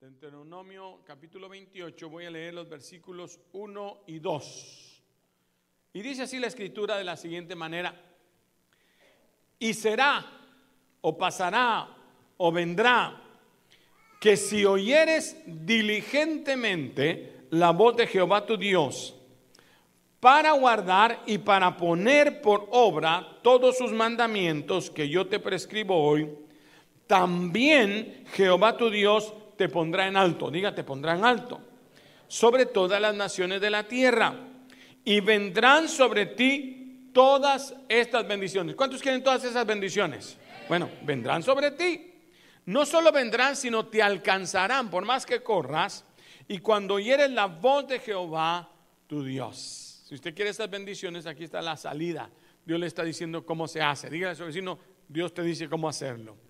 [0.00, 5.02] Deuteronomio capítulo 28, voy a leer los versículos 1 y 2.
[5.92, 7.94] Y dice así la escritura de la siguiente manera.
[9.58, 10.24] Y será,
[11.02, 11.94] o pasará,
[12.38, 13.20] o vendrá,
[14.18, 19.14] que si oyeres diligentemente la voz de Jehová tu Dios,
[20.18, 26.26] para guardar y para poner por obra todos sus mandamientos que yo te prescribo hoy,
[27.06, 31.60] también Jehová tu Dios te pondrá en alto, diga, te pondrá en alto,
[32.26, 34.34] sobre todas las naciones de la tierra,
[35.04, 38.74] y vendrán sobre ti todas estas bendiciones.
[38.74, 40.38] ¿Cuántos quieren todas esas bendiciones?
[40.66, 42.10] Bueno, vendrán sobre ti.
[42.64, 46.06] No solo vendrán, sino te alcanzarán por más que corras,
[46.48, 48.66] y cuando oyeres la voz de Jehová,
[49.06, 50.04] tu Dios.
[50.08, 52.30] Si usted quiere estas bendiciones, aquí está la salida.
[52.64, 54.08] Dios le está diciendo cómo se hace.
[54.08, 56.49] Dígale a su vecino, Dios te dice cómo hacerlo.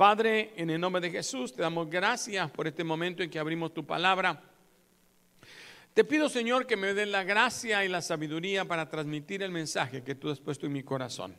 [0.00, 3.74] Padre, en el nombre de Jesús, te damos gracias por este momento en que abrimos
[3.74, 4.42] tu palabra.
[5.92, 10.02] Te pido, Señor, que me den la gracia y la sabiduría para transmitir el mensaje
[10.02, 11.36] que tú has puesto en mi corazón.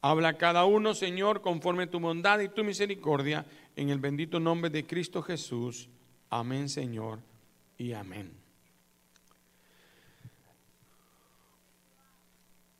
[0.00, 4.84] Habla cada uno, Señor, conforme tu bondad y tu misericordia, en el bendito nombre de
[4.84, 5.88] Cristo Jesús.
[6.30, 7.20] Amén, Señor,
[7.78, 8.32] y amén.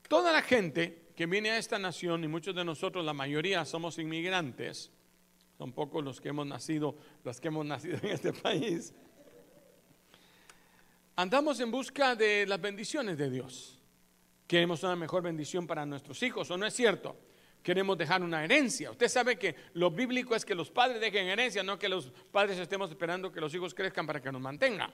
[0.09, 3.97] Toda la gente que viene a esta nación, y muchos de nosotros, la mayoría, somos
[4.01, 4.91] inmigrantes,
[5.61, 8.95] son pocos los que hemos nacido, los que hemos nacido en este país.
[11.17, 13.79] Andamos en busca de las bendiciones de Dios.
[14.47, 17.15] Queremos una mejor bendición para nuestros hijos, ¿o no es cierto?
[17.63, 18.91] Queremos dejar una herencia.
[18.91, 22.59] Usted sabe que lo bíblico es que los padres dejen herencia, no que los padres
[22.59, 24.91] estemos esperando que los hijos crezcan para que nos mantengan.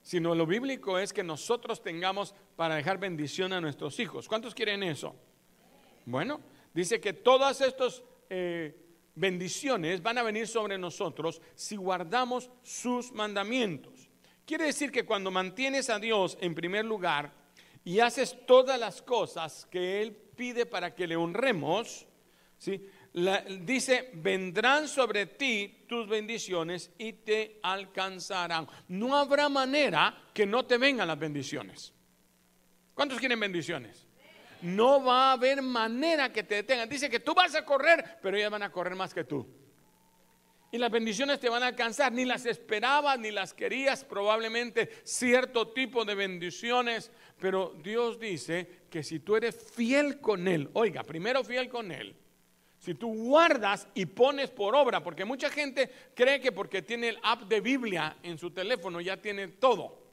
[0.00, 4.28] Sino lo bíblico es que nosotros tengamos para dejar bendición a nuestros hijos.
[4.28, 5.16] ¿Cuántos quieren eso?
[6.04, 6.40] Bueno,
[6.72, 8.85] dice que todos estos eh,
[9.16, 14.08] bendiciones van a venir sobre nosotros si guardamos sus mandamientos.
[14.44, 17.32] Quiere decir que cuando mantienes a Dios en primer lugar
[17.84, 22.06] y haces todas las cosas que Él pide para que le honremos,
[22.56, 22.88] ¿sí?
[23.62, 28.68] dice, vendrán sobre ti tus bendiciones y te alcanzarán.
[28.88, 31.92] No habrá manera que no te vengan las bendiciones.
[32.94, 34.05] ¿Cuántos quieren bendiciones?
[34.66, 36.88] No va a haber manera que te detengan.
[36.88, 39.46] Dice que tú vas a correr, pero ellas van a correr más que tú.
[40.72, 42.12] Y las bendiciones te van a alcanzar.
[42.12, 47.10] Ni las esperabas, ni las querías, probablemente cierto tipo de bendiciones.
[47.38, 52.16] Pero Dios dice que si tú eres fiel con Él, oiga, primero fiel con Él.
[52.78, 57.18] Si tú guardas y pones por obra, porque mucha gente cree que porque tiene el
[57.22, 60.06] app de Biblia en su teléfono ya tiene todo.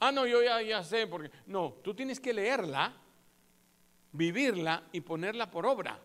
[0.00, 2.94] Ah, no, yo ya, sé, porque no, tú tienes que leerla
[4.14, 6.00] vivirla y ponerla por obra.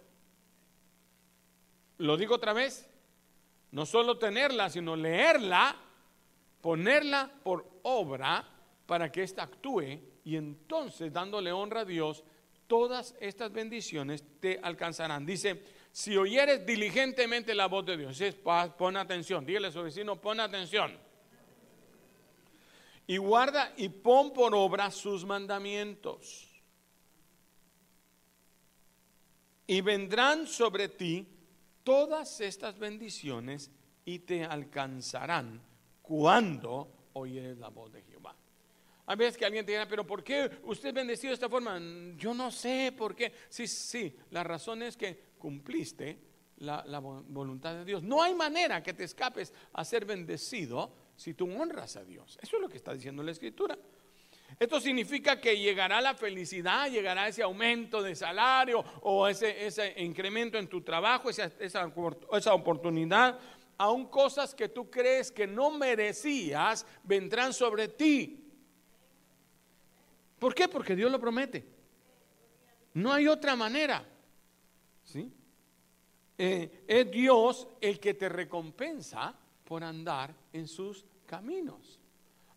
[2.00, 2.90] Lo digo otra vez,
[3.72, 5.76] no solo tenerla, sino leerla,
[6.60, 8.46] ponerla por obra
[8.86, 12.24] para que ésta actúe y entonces dándole honra a Dios,
[12.68, 15.26] todas estas bendiciones te alcanzarán.
[15.26, 20.20] Dice, si oyeres diligentemente la voz de Dios, es, pon atención, dígale a su vecino,
[20.20, 20.98] pon atención.
[23.06, 26.49] Y guarda y pon por obra sus mandamientos
[29.70, 31.28] y vendrán sobre ti
[31.84, 33.70] todas estas bendiciones
[34.04, 35.62] y te alcanzarán
[36.02, 38.36] cuando oyes la voz de Jehová.
[39.06, 41.80] A veces que alguien te diga, pero ¿por qué usted es bendecido de esta forma?
[42.18, 43.32] Yo no sé por qué.
[43.48, 46.18] Sí, sí, la razón es que cumpliste
[46.58, 48.02] la, la, voluntad de Dios.
[48.02, 52.40] No hay manera que te escapes a ser bendecido si tú honras a Dios.
[52.42, 53.78] Eso es lo que está diciendo la Escritura.
[54.58, 60.58] Esto significa que llegará la felicidad, llegará ese aumento de salario o ese, ese incremento
[60.58, 61.92] en tu trabajo, esa, esa,
[62.32, 63.40] esa oportunidad.
[63.78, 68.46] Aún cosas que tú crees que no merecías vendrán sobre ti.
[70.40, 70.68] ¿Por qué?
[70.68, 71.66] Porque Dios lo promete.
[72.94, 74.04] No hay otra manera.
[75.04, 75.32] ¿Sí?
[76.38, 79.36] Eh, es Dios el que te recompensa
[79.66, 81.99] por andar en sus caminos.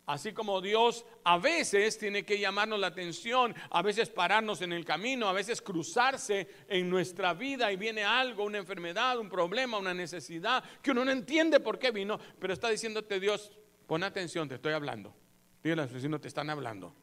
[0.05, 4.83] Así como Dios a veces tiene que llamarnos la atención, a veces pararnos en el
[4.83, 9.93] camino, a veces cruzarse en nuestra vida y viene algo, una enfermedad, un problema, una
[9.93, 13.51] necesidad, que uno no entiende por qué vino, pero está diciéndote Dios,
[13.87, 15.15] pon atención, te estoy hablando.
[15.63, 16.93] Dígale a los vecinos, te están hablando.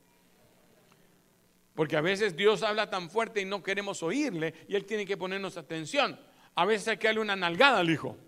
[1.75, 5.17] Porque a veces Dios habla tan fuerte y no queremos oírle y Él tiene que
[5.17, 6.21] ponernos atención.
[6.55, 8.19] A veces hay que darle una nalgada al hijo.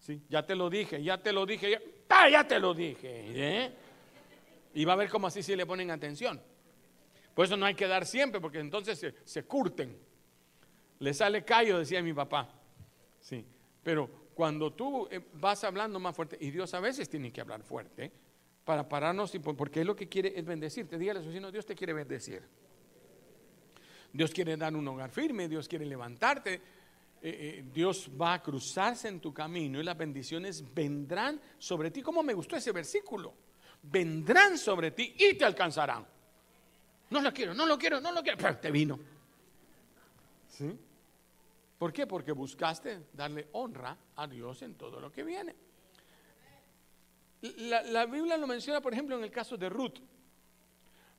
[0.00, 1.93] Sí, ya te lo dije, ya te lo dije.
[2.08, 3.08] Ah, ya te lo dije.
[3.10, 3.72] ¿eh?
[4.74, 6.40] Y va a ver cómo así sí le ponen atención.
[7.34, 9.98] Por eso no hay que dar siempre, porque entonces se, curten.
[11.00, 12.48] Le sale callo, decía mi papá.
[13.20, 13.44] Sí.
[13.82, 17.62] Pero cuando tú eh, vas hablando más fuerte, y Dios a veces tiene que hablar
[17.62, 18.12] fuerte,
[18.64, 20.96] para pararnos, porque Él lo que quiere es bendecirte.
[20.96, 22.42] Dígale a su vecino, Dios te quiere bendecir.
[24.12, 26.62] Dios quiere dar un hogar firme, Dios quiere levantarte.
[27.26, 32.02] Eh, eh, Dios va a cruzarse en tu camino y las bendiciones vendrán sobre ti.
[32.02, 33.32] ¿Cómo me gustó ese versículo?
[33.82, 36.06] Vendrán sobre ti y te alcanzarán.
[37.08, 38.98] No lo quiero, no lo quiero, no lo quiero, pero te vino.
[40.50, 40.78] ¿Sí?
[41.78, 42.06] ¿Por qué?
[42.06, 45.56] Porque buscaste darle honra a Dios en todo lo que viene.
[47.40, 49.96] La, la, Biblia lo menciona, por ejemplo, en el caso de Ruth.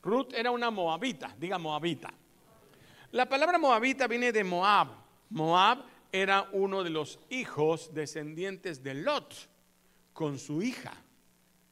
[0.03, 2.13] Ruth era una moabita, diga moabita.
[3.09, 5.03] La palabra moabita viene de Moab.
[5.31, 9.49] Moab era uno de los hijos descendientes de Lot
[10.13, 10.93] con su hija.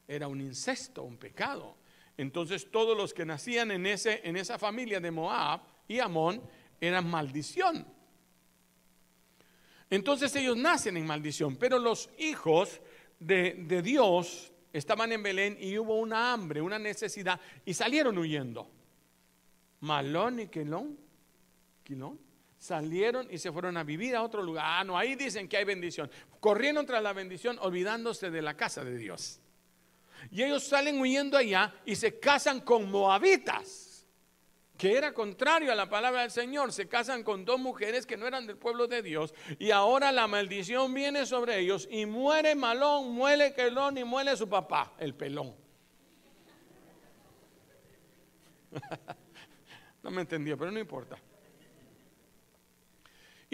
[0.06, 1.76] Era un incesto, un pecado.
[2.16, 6.42] Entonces todos los que nacían en, ese, en esa familia de Moab y Amón
[6.80, 7.86] eran maldición.
[9.90, 12.80] Entonces ellos nacen en maldición, pero los hijos
[13.18, 18.70] de, de Dios estaban en Belén y hubo una hambre, una necesidad y salieron huyendo.
[19.80, 20.98] Malón y Quelón,
[21.82, 22.18] Quilón
[22.64, 24.64] salieron y se fueron a vivir a otro lugar.
[24.66, 26.10] Ah, no, ahí dicen que hay bendición.
[26.40, 29.38] Corrieron tras la bendición olvidándose de la casa de Dios.
[30.30, 34.06] Y ellos salen huyendo allá y se casan con moabitas,
[34.78, 36.72] que era contrario a la palabra del Señor.
[36.72, 39.34] Se casan con dos mujeres que no eran del pueblo de Dios.
[39.58, 44.48] Y ahora la maldición viene sobre ellos y muere Malón, muere Quelón y muere su
[44.48, 45.54] papá, el pelón.
[50.02, 51.18] no me entendió, pero no importa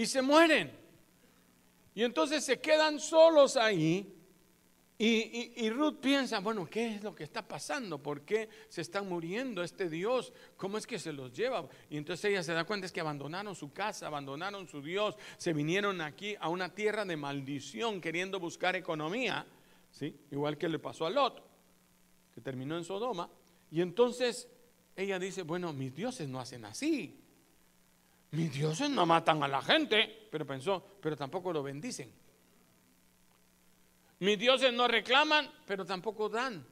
[0.01, 0.73] y se mueren.
[1.95, 4.17] Y entonces se quedan solos ahí.
[4.97, 8.03] Y, Ruth piensa, bueno, ¿qué es lo que está pasando?
[8.03, 10.33] ¿Por qué se están muriendo este Dios?
[10.57, 11.69] ¿Cómo es que se los lleva?
[11.91, 15.53] Y entonces ella se da cuenta es que abandonaron su casa, abandonaron su Dios, se
[15.53, 19.47] vinieron aquí a una tierra de maldición queriendo buscar economía,
[19.91, 20.19] ¿sí?
[20.31, 21.43] Igual que le pasó a Lot,
[22.35, 23.29] que terminó en Sodoma.
[23.71, 24.49] Y entonces
[24.97, 27.20] ella dice, bueno, mis dioses no hacen así.
[28.33, 32.13] Mis dioses no matan a la gente, pero pensó, pero tampoco lo bendicen.
[34.21, 36.65] Mis dioses no reclaman, pero tampoco dan.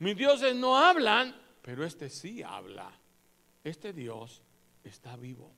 [0.00, 2.90] Mis dioses no hablan, pero este sí habla.
[3.64, 4.42] Este Dios
[4.84, 5.52] está vivo.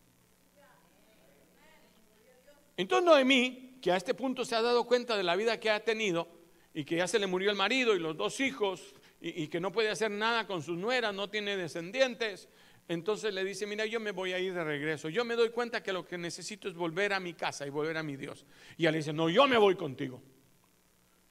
[2.77, 5.85] Entonces Noemí, que a este punto se ha dado cuenta de la vida que ha
[5.85, 6.29] tenido
[6.75, 9.61] y que ya se le murió el marido y los dos hijos y, y que
[9.61, 12.49] no puede hacer nada con sus nueras, no tiene descendientes,
[12.89, 15.09] entonces le dice, mira, yo me voy a ir de regreso.
[15.09, 17.97] Yo me doy cuenta que lo que necesito es volver a mi casa y volver
[17.97, 18.45] a mi Dios.
[18.77, 20.21] Y le dice, no, yo me voy contigo.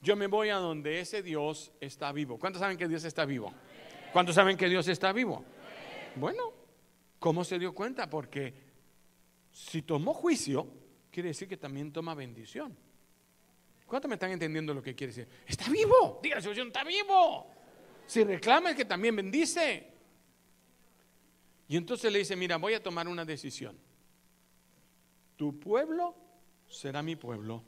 [0.02, 2.40] Yo me voy a donde ese Dios está vivo.
[2.40, 3.54] ¿Cuántos saben que Dios está vivo?
[4.12, 5.46] ¿Cuántos saben que Dios está vivo?
[6.16, 6.54] Bueno,
[7.20, 8.10] ¿cómo se dio cuenta?
[8.10, 8.54] Porque
[9.52, 10.68] si tomó juicio,
[11.12, 12.76] quiere decir que también toma bendición.
[13.86, 15.28] ¿Cuántos me están entendiendo lo que quiere decir?
[15.46, 16.20] Está vivo.
[16.24, 17.52] Diga la solución, está vivo.
[18.08, 19.91] Si reclama es que también bendice.
[21.72, 23.80] Y entonces le dice, mira, voy a tomar una decisión.
[25.38, 26.14] Tu pueblo
[26.68, 27.64] será mi pueblo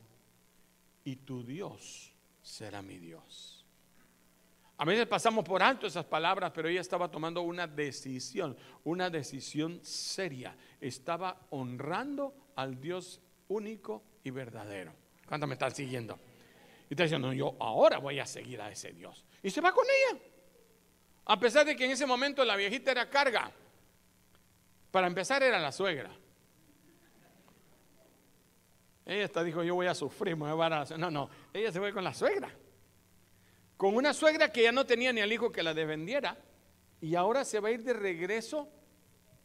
[1.06, 3.66] y tu Dios será mi Dios.
[4.76, 9.80] A veces pasamos por alto esas palabras, pero ella estaba tomando una decisión, una decisión
[9.86, 10.58] seria.
[10.82, 14.94] Estaba honrando al Dios único y verdadero.
[15.26, 16.20] ¿Cuánto me están siguiendo?
[16.90, 19.24] Y está diciendo, yo ahora voy a seguir a ese Dios.
[19.42, 20.20] Y se va con ella.
[21.24, 23.50] A pesar de que en ese momento la viejita era carga.
[24.94, 26.12] Para empezar era la suegra.
[29.08, 31.92] Ella está dijo, yo voy a sufrir, me voy a No, no, ella se fue
[31.92, 32.52] con la suegra.
[33.76, 36.38] Con una suegra que ya no tenía ni al hijo que la defendiera.
[37.02, 38.70] Y ahora se va a ir de regreso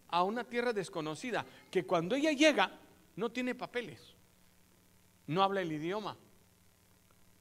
[0.08, 1.46] a una tierra desconocida.
[1.70, 2.70] Que cuando ella llega,
[3.16, 4.14] no tiene papeles.
[5.26, 6.14] No habla el idioma.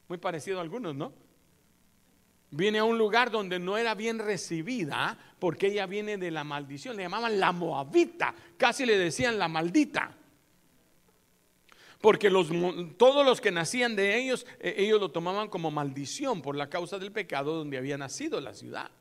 [0.08, 1.12] Muy parecido a algunos, ¿no?
[2.50, 6.96] Viene a un lugar donde no era bien recibida porque ella viene de la maldición.
[6.96, 10.16] Le llamaban la moabita, casi le decían la maldita.
[12.00, 12.48] Porque los,
[12.98, 17.00] todos los que nacían de ellos, eh, ellos lo tomaban como maldición por la causa
[17.00, 18.92] del pecado donde había nacido la ciudad.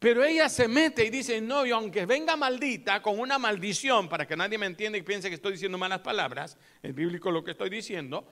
[0.00, 4.26] Pero ella se mete y dice, no, y aunque venga maldita con una maldición, para
[4.26, 7.52] que nadie me entienda y piense que estoy diciendo malas palabras, es bíblico lo que
[7.52, 8.26] estoy diciendo,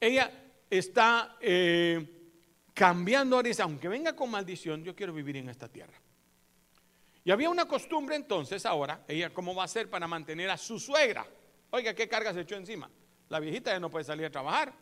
[0.00, 0.32] ella
[0.70, 1.36] está...
[1.42, 2.21] Eh,
[2.74, 5.94] cambiando ahora dice, aunque venga con maldición, yo quiero vivir en esta tierra.
[7.24, 10.78] Y había una costumbre entonces ahora, ella cómo va a hacer para mantener a su
[10.78, 11.26] suegra.
[11.70, 12.90] Oiga, ¿qué carga se echó encima?
[13.28, 14.74] La viejita ya no puede salir a trabajar.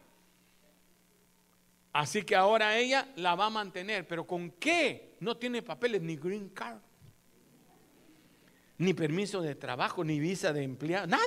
[1.92, 5.16] Así que ahora ella la va a mantener, pero ¿con qué?
[5.20, 6.78] No tiene papeles ni green card,
[8.78, 11.26] ni permiso de trabajo, ni visa de empleado, nada.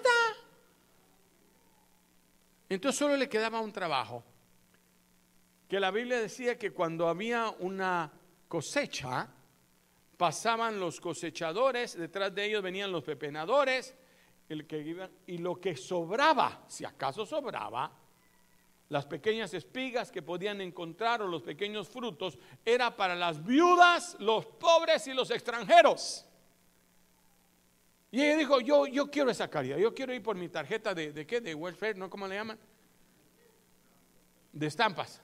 [2.70, 4.24] Entonces solo le quedaba un trabajo,
[5.74, 8.12] que la Biblia decía que cuando había una
[8.48, 9.28] cosecha,
[10.16, 13.96] pasaban los cosechadores, detrás de ellos venían los pepenadores,
[14.50, 17.92] el que y lo que sobraba, si acaso sobraba,
[18.90, 24.46] las pequeñas espigas que podían encontrar o los pequeños frutos, era para las viudas, los
[24.46, 26.24] pobres y los extranjeros.
[28.12, 31.12] Y ella dijo, yo, yo quiero esa caridad, yo quiero ir por mi tarjeta de,
[31.12, 32.12] de qué, de welfare, ¿no?
[32.12, 32.60] ¿Cómo le llaman?
[34.52, 35.24] De estampas.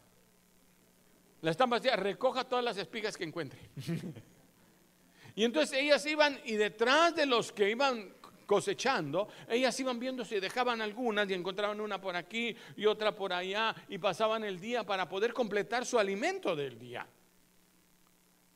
[1.42, 3.60] La estampa decía, recoja todas las espigas que encuentre.
[5.36, 8.14] y entonces ellas iban y detrás de los que iban
[8.46, 13.32] cosechando, ellas iban viendo si dejaban algunas y encontraban una por aquí y otra por
[13.32, 17.08] allá y pasaban el día para poder completar su alimento del día.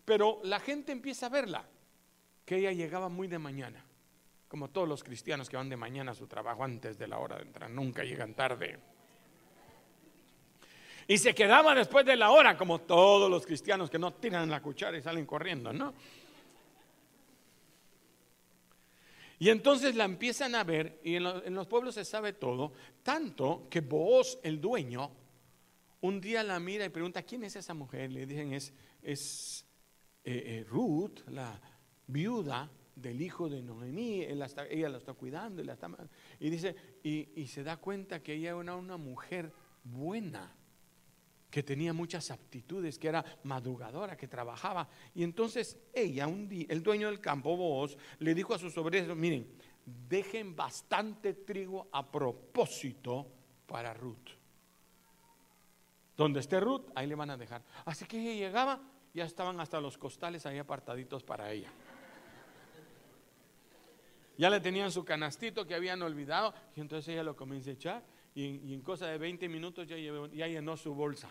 [0.04, 1.66] Pero la gente empieza a verla,
[2.44, 3.86] que ella llegaba muy de mañana,
[4.48, 7.38] como todos los cristianos que van de mañana a su trabajo antes de la hora
[7.38, 8.80] de entrar, nunca llegan tarde.
[11.08, 14.62] Y se quedaba después de la hora, como todos los cristianos que no tiran la
[14.62, 15.94] cuchara y salen corriendo, ¿no?
[19.40, 22.72] Y entonces la empiezan a ver, y en, los pueblos se sabe todo,
[23.04, 25.12] tanto que vos, el dueño,
[26.00, 28.12] un día la mira y pregunta, ¿quién es esa mujer?
[28.12, 29.66] Le dicen, es, es
[30.24, 31.60] eh, eh, Ruth, la
[32.08, 35.90] viuda del hijo de Noemí, ella la está cuidando y, la está,
[36.40, 39.52] y dice, y, se da cuenta que ella era una mujer
[39.84, 40.56] buena
[41.54, 44.90] que tenía muchas aptitudes, que era madrugadora, que trabajaba.
[45.14, 49.16] Y entonces ella, un día, el dueño del campo, vos, le dijo a sus obreros,
[49.16, 49.54] miren,
[49.86, 53.28] dejen bastante trigo a propósito
[53.68, 54.32] para Ruth.
[56.18, 57.62] Donde esté Ruth, ahí le van a dejar.
[57.86, 58.82] Así que ella llegaba,
[59.14, 61.72] ya estaban hasta los costales ahí apartaditos para ella.
[64.40, 68.04] Ya le tenían su canastito que habían olvidado y entonces ella lo comienza a echar
[68.34, 71.30] y en, cosa de 20 minutos ya, ya llenó su bolsa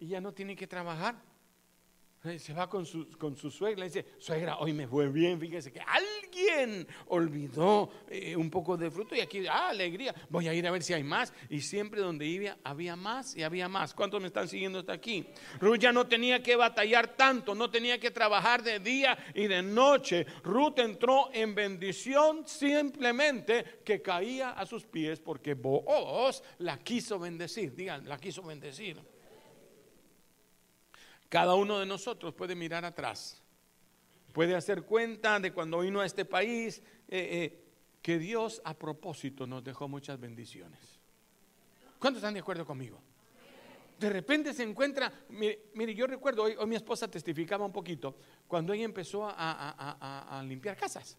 [0.00, 1.14] y ya no tiene que trabajar.
[2.38, 5.72] Se va con su, con su suegra y dice, suegra, hoy me fue bien, fíjese
[5.72, 10.66] que alguien olvidó eh, un poco de fruto y aquí, ah, alegría, voy a ir
[10.66, 11.32] a ver si hay más.
[11.48, 13.94] Y siempre donde iba había más y había más.
[13.94, 15.26] ¿Cuántos me están siguiendo hasta aquí?
[15.60, 19.62] Ruth ya no tenía que batallar tanto, no tenía que trabajar de día y de
[19.62, 20.26] noche.
[20.44, 27.74] Ruth entró en bendición simplemente que caía a sus pies porque vos la quiso bendecir.
[27.74, 28.98] Digan, la quiso bendecir.
[31.30, 33.40] Cada uno de nosotros puede mirar atrás,
[34.32, 37.64] puede hacer cuenta de cuando vino a este país, eh, eh,
[38.02, 40.98] que Dios a propósito nos dejó muchas bendiciones.
[42.00, 43.00] ¿Cuántos están de acuerdo conmigo?
[43.96, 48.16] De repente se encuentra, mire, yo recuerdo, hoy, mi esposa testificaba un poquito,
[48.48, 51.16] cuando ella empezó a, limpiar casas.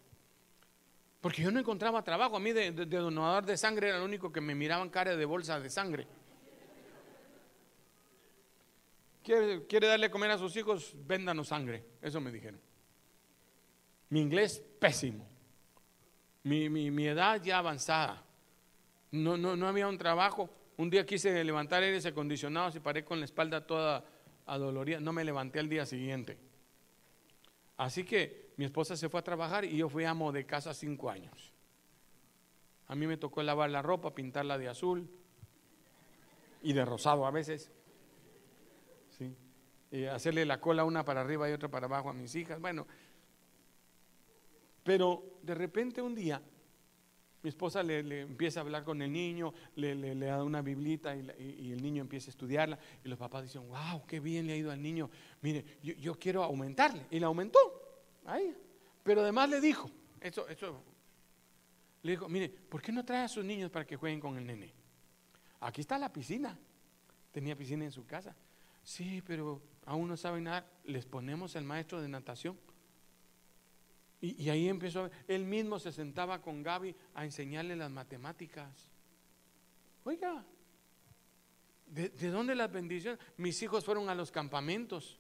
[1.21, 4.41] Porque yo no encontraba trabajo, a mí de, donador de sangre era lo único que
[4.41, 6.07] me miraban cara de bolsa de sangre.
[9.23, 10.95] ¿Quiere, darle comer a sus hijos?
[11.05, 11.85] Véndanos sangre.
[12.01, 12.59] Eso me dijeron.
[14.09, 15.27] Mi inglés pésimo.
[16.43, 18.23] Mi, edad ya avanzada.
[19.11, 20.49] No, no, no había un trabajo.
[20.77, 24.03] Un día quise levantar aires acondicionados y paré con la espalda toda
[24.47, 24.99] adolorida.
[24.99, 26.37] No me levanté al día siguiente.
[27.77, 31.09] Así que mi esposa se fue a trabajar y yo fui amo de casa cinco
[31.09, 31.51] años.
[32.87, 35.09] A mí me tocó lavar la ropa, pintarla de azul
[36.63, 37.71] y de rosado a veces
[40.11, 42.59] hacerle la cola una para arriba y otra para abajo a mis hijas.
[42.59, 42.87] Bueno,
[44.83, 46.41] pero de repente un día
[47.43, 51.81] mi esposa le, empieza a hablar con el niño, le, da una biblita y, el
[51.81, 54.81] niño empieza a estudiarla y los papás dicen, wow, qué bien le ha ido al
[54.81, 55.09] niño,
[55.41, 57.07] mire, yo, quiero aumentarle.
[57.09, 57.59] Y le aumentó,
[58.25, 58.55] ahí.
[59.03, 60.83] Pero además le dijo, eso, eso,
[62.03, 64.45] le dijo, mire, ¿por qué no trae a sus niños para que jueguen con el
[64.45, 64.71] nene?
[65.61, 66.57] Aquí está la piscina,
[67.31, 68.35] tenía piscina en su casa.
[68.83, 72.57] Sí, pero aún no saben nada, les ponemos el maestro de natación.
[74.21, 78.91] Y, ahí empezó, él mismo se sentaba con Gaby a enseñarle las matemáticas.
[80.03, 80.45] Oiga,
[81.87, 83.19] ¿de, dónde las bendiciones?
[83.37, 85.17] Mis hijos fueron a los campamentos,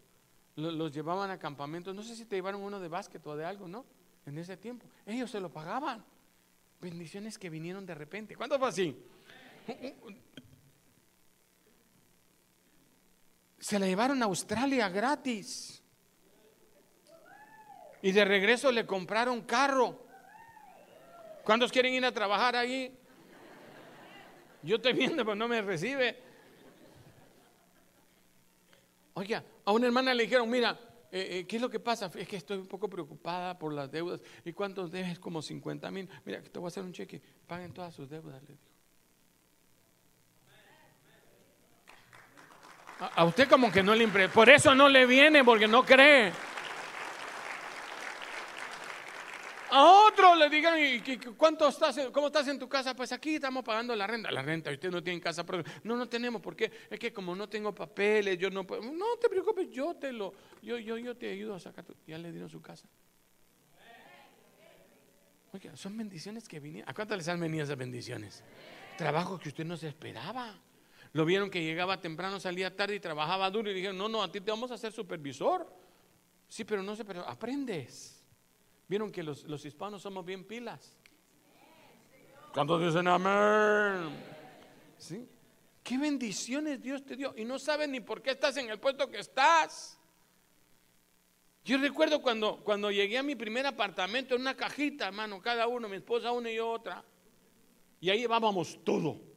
[0.55, 3.67] los, llevaban a campamentos, no sé si te llevaron uno de básquet o de algo,
[3.67, 3.85] ¿no?
[4.27, 6.05] En ese tiempo, ellos se lo pagaban.
[6.79, 8.35] Bendiciones que vinieron de repente.
[8.35, 8.95] ¿Cuánto fue así?
[13.71, 15.81] Se la llevaron a Australia gratis.
[18.01, 19.97] Y de regreso le compraron carro.
[21.45, 22.93] ¿Cuántos quieren ir a trabajar ahí?
[24.61, 26.19] Yo estoy viendo, pero no me recibe.
[29.13, 30.77] Oiga, a una hermana le dijeron, mira,
[31.09, 32.11] eh, eh, ¿qué es lo que pasa?
[32.13, 34.21] Es que estoy un poco preocupada por las deudas.
[34.43, 35.17] ¿Y cuántos debes?
[35.17, 36.09] Como 50 mil.
[36.25, 37.21] Mira, te voy a hacer un cheque.
[37.47, 38.70] Paguen todas sus deudas, le dijo.
[43.01, 44.33] A, usted como que no le impresiona.
[44.33, 46.31] Por eso no le viene, porque no cree.
[49.73, 52.93] A otro le digan, ¿y qué- qué- cuánto estás, cómo estás en tu casa?
[52.93, 54.29] Pues aquí estamos pagando la renta.
[54.29, 55.73] La renta, usted no tiene casa propia.
[55.83, 58.81] No, no tenemos, porque es que como no tengo papeles, yo no puedo.
[58.83, 61.85] No te preocupes, yo te lo, yo, yo, yo te ayudo a sacar.
[61.85, 62.87] tu- Ya le dieron su casa.
[65.53, 66.89] Oiga, son bendiciones que vinieron.
[66.89, 68.43] ¿A cuántas les han venido esas bendiciones?
[68.97, 70.53] Trabajo que usted no se esperaba.
[71.13, 74.31] Lo vieron que llegaba temprano, salía tarde y trabajaba duro y dijeron, no, no, a
[74.31, 75.67] ti te vamos a hacer supervisor.
[76.47, 78.23] Sí, pero no sé, pero aprendes.
[78.87, 80.97] Vieron que los, los hispanos somos bien pilas.
[82.53, 84.09] Cuando dicen amén?
[84.97, 85.27] ¿Sí?
[85.83, 87.33] ¿Qué bendiciones Dios te dio?
[87.35, 89.97] Y no sabes ni por qué estás en el puesto que estás.
[91.63, 95.87] Yo recuerdo cuando, cuando llegué a mi primer apartamento en una cajita, hermano, cada uno,
[95.87, 97.03] mi esposa una y yo otra.
[97.99, 99.30] Y ahí llevábamos todo.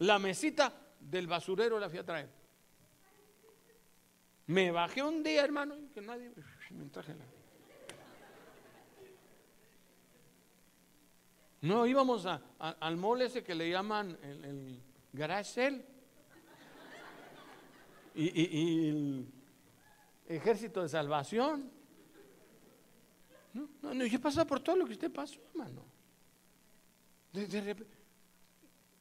[0.00, 2.28] La mesita del basurero la fui a traer.
[4.46, 6.32] Me bajé un día, hermano, y que nadie
[6.70, 7.24] me traje la.
[11.62, 15.84] No, íbamos a- al mall ese que le llaman el, el garage sale.
[18.14, 19.26] Y, el
[20.26, 21.70] ejército de salvación.
[23.52, 25.84] No, no, no, yo he pasado por todo lo que usted pasó, hermano.
[27.32, 27.86] De- de rep-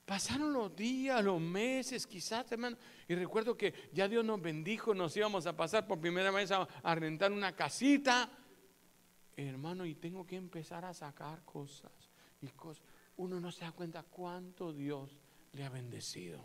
[0.10, 2.76] pasaron los días, los meses, quizás, hermano.
[3.08, 6.68] Y recuerdo que ya Dios nos bendijo, nos íbamos a pasar por primera vez a,
[6.96, 8.28] rentar una casita.
[9.38, 11.92] Hermano, y tengo que empezar a sacar cosas
[12.42, 12.84] y cosas.
[13.18, 15.16] Uno no se da cuenta cuánto Dios
[15.52, 16.44] le ha bendecido.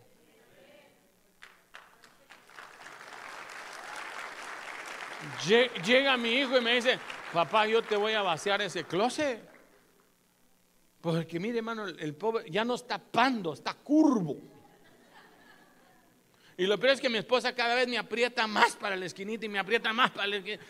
[5.46, 6.98] Lle- Llega mi hijo y me dice,
[7.32, 9.53] papá, yo te voy a vaciar ese closet.
[11.04, 14.38] Porque mire, hermano, el, pobre ya no está pando, está curvo.
[16.56, 19.44] Y lo peor es que mi esposa cada vez me aprieta más para la esquinita
[19.44, 20.64] y me aprieta más para la esquinita.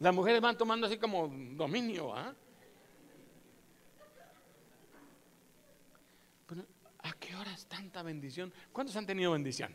[0.00, 2.34] Las mujeres van tomando así como dominio, ¿ah?
[7.04, 8.52] ¿a qué horas tanta bendición?
[8.72, 9.72] ¿Cuántos han tenido bendición?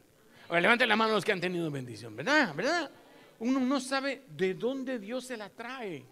[0.49, 2.53] Levanten la mano los que han tenido bendición, ¿verdad?
[2.53, 2.91] ¿Verdad?
[3.39, 6.05] Uno no sabe de dónde Dios se la trae.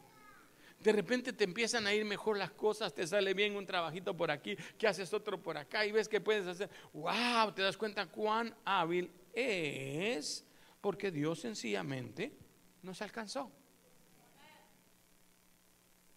[0.80, 4.32] De repente te empiezan a ir mejor las cosas, te sale bien un trabajito por
[4.32, 6.70] aquí, que haces otro por acá y ves que puedes hacer.
[6.94, 7.52] ¡Wow!
[7.54, 10.46] Te das cuenta cuán hábil es,
[10.80, 12.32] porque Dios sencillamente
[12.82, 13.52] nos alcanzó.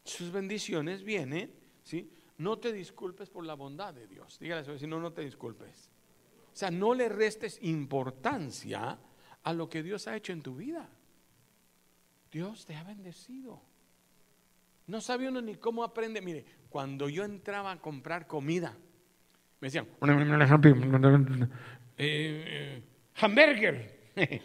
[0.05, 2.12] Sus bendiciones vienen, ¿sí?
[2.38, 4.38] No te disculpes por la bondad de Dios.
[4.38, 5.90] Dígale a su vecino, no te disculpes.
[6.53, 8.98] O sea, no le restes importancia
[9.42, 10.88] a lo que Dios ha hecho en tu vida.
[12.31, 13.71] Dios te ha bendecido.
[14.92, 16.20] No sabe uno ni cómo aprende.
[16.20, 18.76] Mire, cuando yo entraba a comprar comida,
[19.59, 19.87] me decían,
[21.96, 22.83] eh, eh,
[23.16, 24.11] hamburger.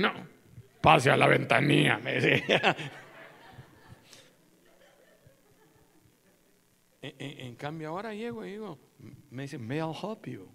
[0.00, 0.12] No.
[0.80, 2.76] Pase a la ventanilla, me decía.
[7.02, 8.78] En, en- en cambio, ahora llego y digo,
[9.30, 10.48] me dicen, may I help you?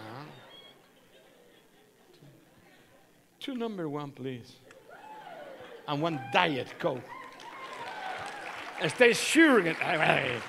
[0.00, 0.26] Ah.
[3.38, 4.58] Two number one, please.
[5.90, 7.02] And one diet coke.
[9.82, 10.40] Ay, ay.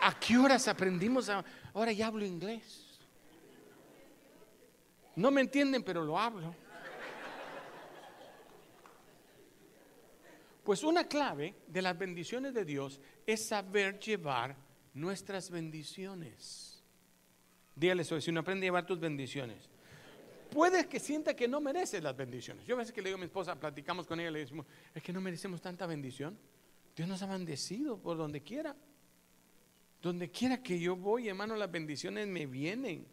[0.00, 1.28] ¿A qué horas aprendimos?
[1.28, 2.98] a- Ahora ya hablo inglés.
[5.14, 6.54] No me entienden, pero lo hablo.
[10.64, 14.56] Pues una clave de las bendiciones de Dios es saber llevar
[14.94, 16.82] nuestras bendiciones.
[17.76, 19.68] Dígale eso, si uno aprende a llevar tus bendiciones.
[20.52, 22.66] Puede que sienta que no mereces las bendiciones.
[22.66, 25.02] Yo a veces que le digo a mi esposa, platicamos con ella, le decimos, es
[25.02, 26.38] que no merecemos tanta bendición.
[26.94, 28.76] Dios nos ha bendecido por donde quiera.
[30.02, 33.06] Donde quiera que yo voy, hermano, las bendiciones me vienen.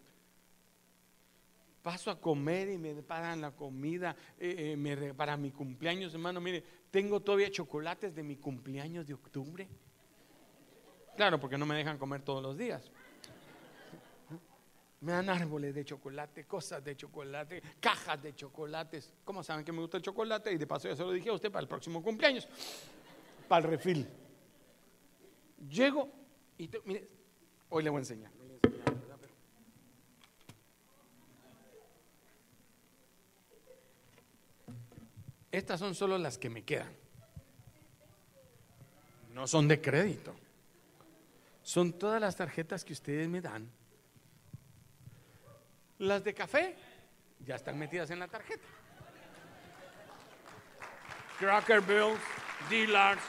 [1.82, 6.42] Paso a comer y me pagan la comida eh, eh, me para mi cumpleaños, hermano.
[6.42, 9.70] Mire, tengo todavía chocolates de mi cumpleaños de octubre.
[11.16, 12.92] Claro, porque no me dejan comer todos los días.
[15.02, 19.14] Me dan árboles de chocolate, cosas de chocolate, cajas de chocolates.
[19.24, 20.52] ¿Cómo saben que me gusta el chocolate?
[20.52, 22.48] Y de paso ya se lo dije a usted para el próximo cumpleaños,
[23.48, 24.08] para el refil.
[25.70, 26.10] Llego
[26.58, 27.08] y mire,
[27.70, 28.32] hoy le voy a enseñar.
[35.52, 36.94] Estas son solo las que me quedan.
[39.34, 40.36] No son de crédito.
[41.64, 43.70] Son todas las tarjetas que ustedes me dan.
[46.00, 46.76] Las de café
[47.46, 48.68] ya están metidas en la tarjeta.
[51.38, 52.20] Cracker Bills,
[52.70, 53.22] dealers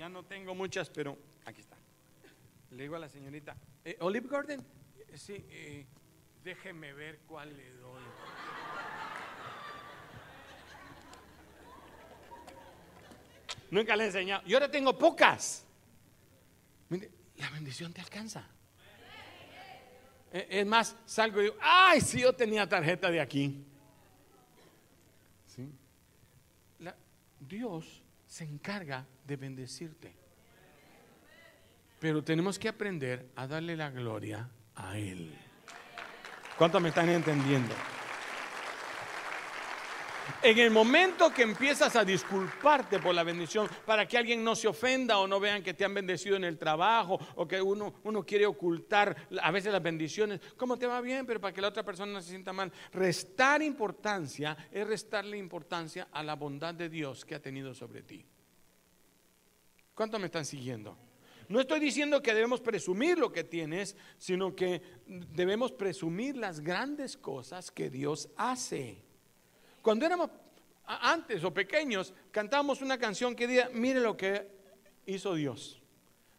[0.00, 1.76] Ya no tengo muchas, pero aquí está.
[2.70, 4.64] Le digo a la señorita, eh, Olive Garden,
[4.96, 5.86] eh, sí, eh,
[6.42, 8.02] déjeme ver cuál le doy.
[13.70, 14.42] Nunca le he enseñado.
[14.46, 15.66] Yo ahora tengo pocas.
[16.88, 17.10] Mire,
[17.40, 18.44] la bendición te alcanza.
[20.32, 23.64] Eh, Es más, salgo y digo, ay, si yo tenía tarjeta de aquí.
[25.46, 25.68] ¿Sí?
[27.40, 30.12] Dios se encarga de bendecirte.
[31.98, 35.34] Pero tenemos que aprender a darle la gloria a Él.
[36.56, 37.74] ¿Cuántos me están entendiendo?
[40.42, 44.68] En el momento que empiezas a disculparte por la bendición, para que alguien no se
[44.68, 48.24] ofenda o no vean que te han bendecido en el trabajo o que uno, uno
[48.24, 51.26] quiere ocultar a veces las bendiciones, ¿cómo te va bien?
[51.26, 52.72] Pero para que la otra persona no se sienta mal.
[52.92, 58.24] Restar importancia es restarle importancia a la bondad de Dios que ha tenido sobre ti.
[59.94, 60.96] ¿Cuántos me están siguiendo?
[61.48, 67.16] No estoy diciendo que debemos presumir lo que tienes, sino que debemos presumir las grandes
[67.16, 69.09] cosas que Dios hace.
[69.82, 70.30] Cuando éramos
[70.84, 74.46] antes o pequeños, cantábamos una canción que decía, mire lo que
[75.06, 75.80] hizo Dios.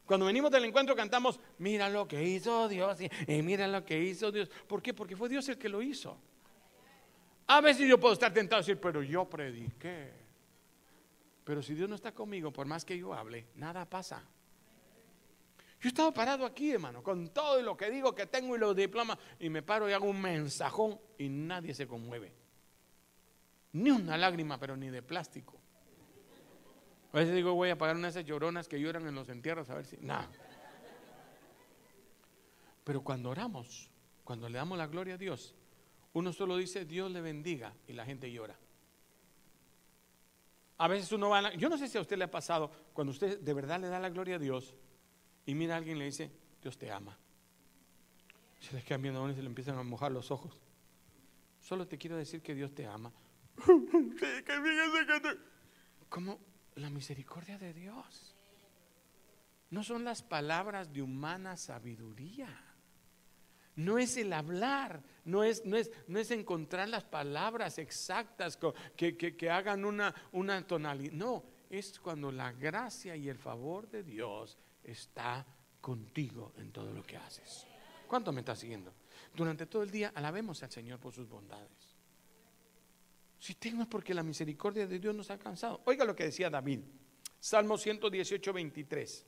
[0.06, 3.98] Cuando venimos del encuentro cantamos, mira lo que hizo Dios y, y mira lo que
[3.98, 4.50] hizo Dios.
[4.68, 4.94] ¿Por qué?
[4.94, 6.18] Porque fue Dios el que lo hizo.
[7.48, 10.12] A veces yo puedo estar tentado a decir, pero yo prediqué.
[11.44, 14.24] Pero si Dios no está conmigo, por más que yo hable, nada pasa.
[15.82, 18.76] Yo he estado parado aquí, hermano, con todo lo que digo que tengo y los
[18.76, 22.32] diplomas, y me paro y hago un mensajón y nadie se conmueve.
[23.74, 25.58] Ni una lágrima, pero ni de plástico.
[27.14, 29.70] A veces digo, voy a pagar unas de esas lloronas que lloran en los entierros,
[29.70, 29.98] a ver si.
[29.98, 30.30] Nada.
[32.84, 33.90] Pero cuando oramos,
[34.24, 35.56] cuando le damos la gloria a Dios,
[36.14, 38.58] uno solo dice, Dios le bendiga, y la gente llora.
[40.78, 43.12] A veces uno va a Yo no sé si a usted le ha pasado, cuando
[43.12, 44.74] usted de verdad le da la gloria a Dios,
[45.46, 46.32] y mira a alguien y le dice,
[46.62, 47.18] Dios te ama.
[48.60, 50.60] Se les quedan viendo a uno y se le empiezan a mojar los ojos.
[51.60, 53.12] Solo te quiero decir que Dios te ama.
[56.10, 56.40] Como
[56.76, 58.36] la misericordia de Dios.
[59.70, 62.50] No son las palabras de humana sabiduría.
[63.78, 68.60] No es el hablar, no es, no es, no es encontrar las palabras exactas
[68.98, 71.14] que- que hagan una, una tonalidad.
[71.14, 75.46] No, es cuando la gracia y el favor de Dios está
[75.80, 77.66] contigo en todo lo que haces.
[78.08, 78.94] ¿Cuánto me está siguiendo?
[79.34, 81.91] Durante todo el día alabemos al Señor por sus bondades.
[83.42, 85.82] Si tengo es porque la misericordia de Dios nos ha alcanzado.
[85.86, 86.82] Oiga lo que decía David,
[87.40, 89.26] Salmo 118, 23.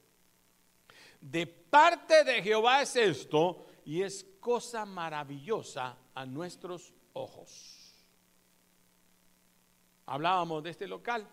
[1.20, 8.06] De parte de Jehová es esto y es cosa maravillosa a nuestros ojos.
[10.06, 11.28] Hablábamos de este local.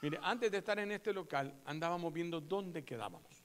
[0.00, 3.42] Mire, antes de estar en este local andábamos viendo dónde quedábamos.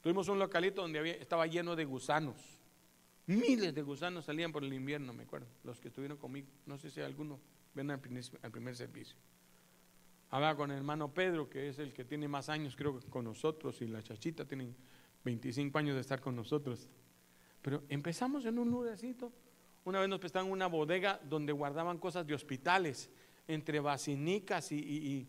[0.00, 2.34] Tuvimos un localito donde había- estaba lleno de gusanos.
[3.26, 5.46] Miles de gusanos salían por el invierno, me acuerdo.
[5.62, 6.48] Los que estuvieron conmigo.
[6.66, 7.38] No sé si alguno
[7.74, 9.16] ven al primer, al primer servicio.
[10.30, 13.24] Hablaba con el hermano Pedro, que es el que tiene más años, creo que con
[13.24, 14.74] nosotros, y la chachita tienen
[15.24, 16.88] 25 años de estar con nosotros.
[17.60, 19.30] Pero empezamos en un lugarcito.
[19.84, 23.10] Una vez nos prestaron una bodega donde guardaban cosas de hospitales,
[23.46, 25.26] entre basinicas y,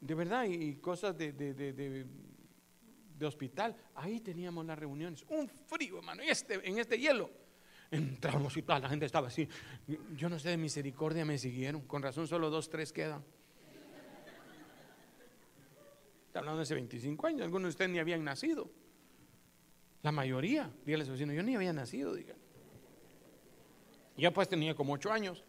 [0.00, 2.06] de verdad, y, cosas de, de- de- de-
[3.18, 3.76] de hospital.
[3.94, 5.24] Ahí teníamos las reuniones.
[5.28, 7.30] Un frío, hermano, y este, en este hielo.
[7.90, 9.48] Entramos y toda la gente estaba así.
[10.16, 11.82] Yo no sé de misericordia me siguieron.
[11.82, 13.24] Con razón solo dos, tres quedan.
[16.26, 17.42] Está hablando de hace 25 años.
[17.42, 18.70] Algunos de ustedes ni habían nacido.
[20.02, 20.70] La mayoría.
[20.84, 22.34] Dígale a su vecino, yo ni había nacido, diga.
[24.16, 25.44] Ya pues tenía como ocho años.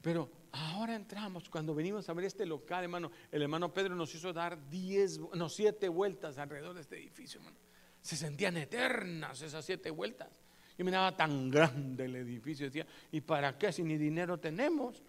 [0.00, 4.32] Pero ahora entramos, cuando venimos a ver este local, hermano, el hermano Pedro nos hizo
[4.32, 7.56] dar diez, no, siete vueltas alrededor de este edificio, hermano.
[8.04, 10.28] Se sentían eternas esas siete vueltas.
[10.76, 15.02] Yo miraba tan grande el edificio, decía, ¿y para qué si ni dinero tenemos?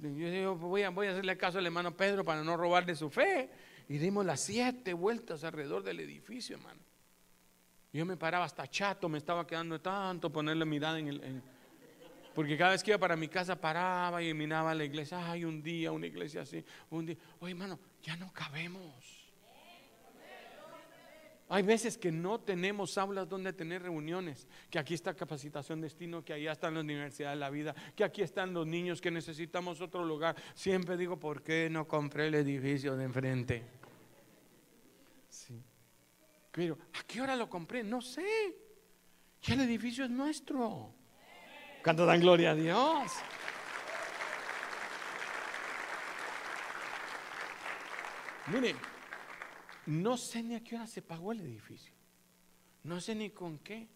[0.00, 3.10] Yo digo, voy a, voy a hacerle caso al hermano Pedro para no robarle su
[3.10, 3.50] fe.
[3.88, 6.78] Y dimos las siete vueltas alrededor del edificio, hermano.
[7.92, 11.24] Yo me paraba hasta chato, me estaba quedando tanto ponerle mirada en el...
[11.24, 11.42] en-
[12.32, 15.28] porque cada vez que iba para mi casa paraba y miraba la iglesia.
[15.32, 17.16] Ay, un día, una iglesia así, un día.
[17.40, 19.17] Oye, hermano, ya no cabemos.
[21.50, 26.34] Hay veces que no tenemos aulas donde tener reuniones, que aquí está capacitación destino, que
[26.34, 30.04] allá están las universidades de la vida, que aquí están los niños que necesitamos otro
[30.04, 30.36] lugar.
[30.54, 33.64] Siempre digo, ¿por qué no compré el edificio de enfrente?
[35.30, 35.62] Sí.
[36.52, 37.82] Pero, ¿a qué hora lo compré?
[37.82, 38.26] No sé.
[39.40, 40.92] Ya el edificio es nuestro.
[41.82, 43.12] Cuando dan gloria a Dios.
[48.48, 48.74] Mire,
[49.88, 51.94] no sé ni a qué hora se pagó el edificio.
[52.84, 53.88] No sé ni con qué.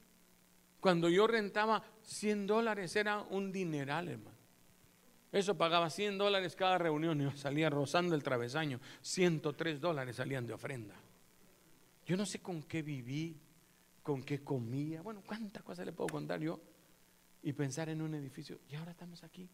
[0.81, 4.39] Cuando yo rentaba 100 dólares era un dineral, hermano.
[5.31, 8.81] Eso pagaba 100 dólares cada reunión y salía rozando el travesaño.
[9.03, 10.95] 103 dólares salían de ofrenda.
[12.07, 13.39] Yo no sé con qué viví,
[14.03, 15.03] con qué comía.
[15.03, 16.59] Bueno, cuántas cosas le puedo contar yo
[17.43, 18.61] y pensar en un edificio.
[18.71, 19.47] Y ahora estamos aquí.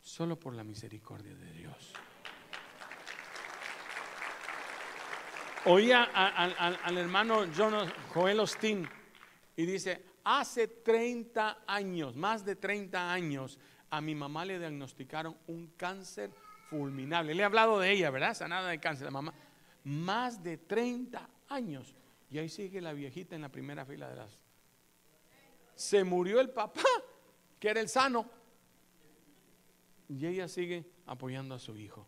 [0.00, 1.92] Solo por la misericordia de Dios.
[5.66, 7.46] Oía al hermano
[8.12, 8.86] Joel Osteen
[9.56, 13.58] y dice, hace 30 años, más de 30 años,
[13.90, 16.30] a mi mamá le diagnosticaron un cáncer
[16.68, 17.34] fulminable.
[17.34, 18.34] Le he hablado de ella, ¿verdad?
[18.34, 19.32] Sanada de cáncer, la mamá.
[19.84, 21.94] Más de 30 años.
[22.30, 24.38] Y ahí sigue la viejita en la primera fila de las...
[25.74, 26.82] Se murió el papá,
[27.58, 28.28] que era el sano.
[30.08, 32.06] Y ella sigue apoyando a su hijo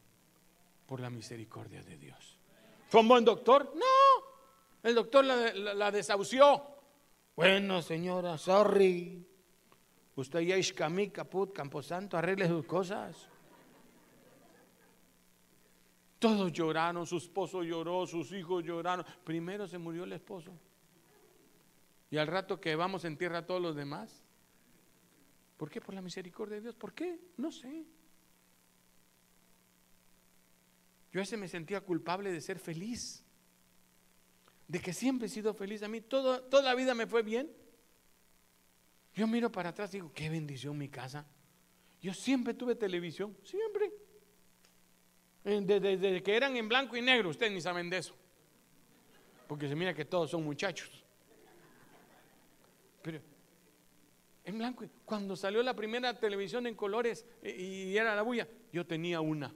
[0.86, 2.35] por la misericordia de Dios.
[2.88, 3.72] ¿Fue un buen doctor?
[3.74, 4.26] No.
[4.82, 6.62] El doctor la, desahució.
[7.34, 9.26] Bueno, señora, sorry.
[10.14, 13.28] Usted ya es caput, camposanto, arregle sus cosas.
[16.18, 19.04] Todos lloraron, su esposo lloró, sus hijos lloraron.
[19.24, 20.52] Primero se murió el esposo.
[22.10, 24.24] Y al rato que vamos en tierra a todos los demás.
[25.56, 25.80] ¿Por qué?
[25.80, 26.76] Por la misericordia de Dios.
[26.76, 27.18] ¿Por qué?
[27.36, 27.84] No sé.
[31.16, 33.24] Yo a me sentía culpable de ser feliz.
[34.68, 35.82] De que siempre he sido feliz.
[35.82, 37.50] A mí toda la vida me fue bien.
[39.14, 41.26] Yo miro para atrás y digo, qué bendición mi casa.
[42.02, 43.94] Yo siempre tuve televisión, siempre.
[45.42, 48.14] Desde, que eran en blanco y negro, ustedes ni saben de eso.
[49.48, 51.02] Porque se mira que todos son muchachos.
[53.00, 53.22] Pero
[54.44, 58.86] en blanco, cuando salió la primera televisión en colores eh, y era la bulla, yo
[58.86, 59.54] tenía una.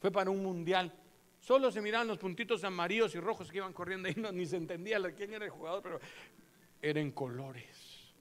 [0.00, 0.92] Fue para un mundial.
[1.40, 4.56] Solo se miraban los puntitos amarillos y rojos que iban corriendo ahí, no, ni se
[4.56, 6.00] entendía quién era el jugador, pero
[6.82, 8.12] eran colores.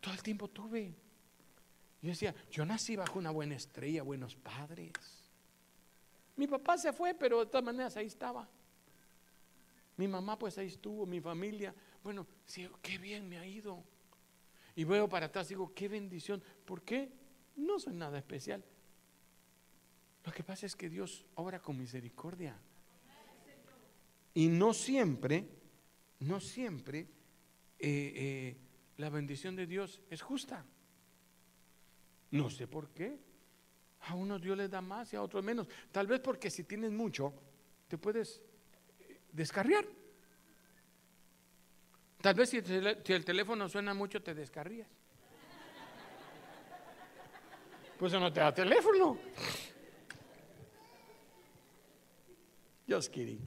[0.00, 0.94] Todo el tiempo tuve.
[2.02, 4.92] Yo decía, yo nací bajo una buena estrella, buenos padres.
[6.36, 8.48] Mi papá se fue, pero de todas maneras ahí estaba.
[9.96, 11.74] Mi mamá pues ahí estuvo, mi familia.
[12.02, 12.26] Bueno,
[12.82, 13.82] qué bien me ha ido.
[14.76, 16.42] Y veo para atrás y digo, qué bendición.
[16.64, 17.10] ¿Por qué?
[17.56, 18.62] No soy nada especial.
[20.24, 22.56] Lo que pasa es que Dios obra con misericordia.
[24.32, 25.46] Y no siempre,
[26.20, 27.06] no siempre eh,
[27.78, 28.56] eh,
[28.96, 30.64] la bendición de Dios es justa.
[32.30, 33.18] No sé por qué.
[34.06, 35.68] A unos Dios les da más y a otros menos.
[35.92, 37.32] Tal vez porque si tienes mucho,
[37.86, 38.40] te puedes
[39.00, 39.86] eh, descarriar.
[42.20, 44.88] Tal vez si el teléfono suena mucho, te descarrías.
[47.98, 49.18] Pues no te da teléfono.
[52.88, 53.40] Just kidding.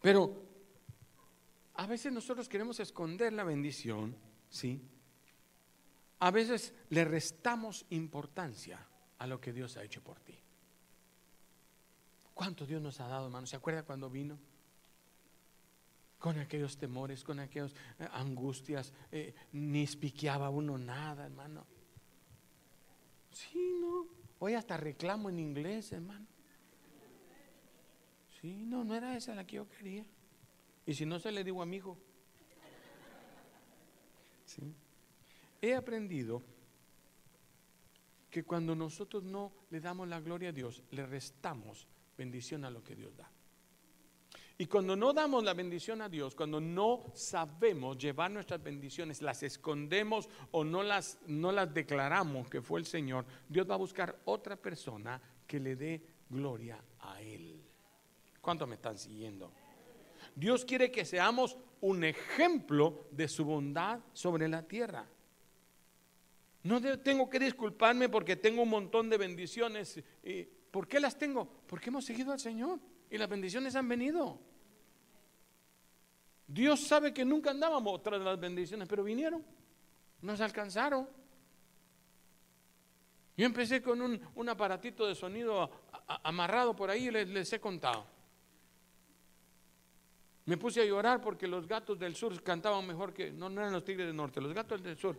[0.00, 0.46] Pero
[1.74, 4.16] a veces nosotros queremos esconder la bendición,
[4.48, 4.80] ¿sí?
[6.20, 8.86] A veces le restamos importancia
[9.18, 10.38] a lo que Dios ha hecho por ti.
[12.32, 13.46] ¿Cuánto Dios nos ha dado, hermano?
[13.46, 14.38] ¿Se acuerda cuando vino?
[16.18, 21.66] Con aquellos temores, con aquellas eh, angustias, eh, ni espiqueaba uno nada, hermano.
[23.32, 24.15] Sí, no.
[24.38, 26.26] Hoy hasta reclamo en inglés, hermano.
[28.40, 30.04] Sí, no, no era esa la que yo quería.
[30.84, 31.96] Y si no se le digo a mi hijo.
[35.60, 36.42] He aprendido
[38.30, 42.84] que cuando nosotros no le damos la gloria a Dios, le restamos bendición a lo
[42.84, 43.30] que Dios da.
[44.58, 49.42] Y cuando no damos la bendición a Dios, cuando no sabemos llevar nuestras bendiciones, las
[49.42, 54.18] escondemos o no las, no las declaramos que fue el Señor, Dios va a buscar
[54.24, 57.62] otra persona que le dé gloria a Él.
[58.40, 59.52] ¿Cuánto me están siguiendo?
[60.34, 65.06] Dios quiere que seamos un ejemplo de su bondad sobre la tierra.
[66.62, 70.02] No tengo que disculparme porque tengo un montón de bendiciones.
[70.70, 71.46] ¿Por qué las tengo?
[71.66, 74.38] Porque hemos seguido al Señor y las bendiciones han venido.
[76.46, 79.44] Dios sabe que nunca andábamos tras las bendiciones, pero vinieron,
[80.22, 81.08] nos alcanzaron.
[83.36, 85.70] Yo empecé con un, aparatito de sonido
[86.22, 88.06] amarrado por ahí y les he contado.
[90.46, 93.72] Me puse a llorar porque los gatos del sur cantaban mejor que, no, no eran
[93.72, 95.18] los tigres del norte, los gatos del sur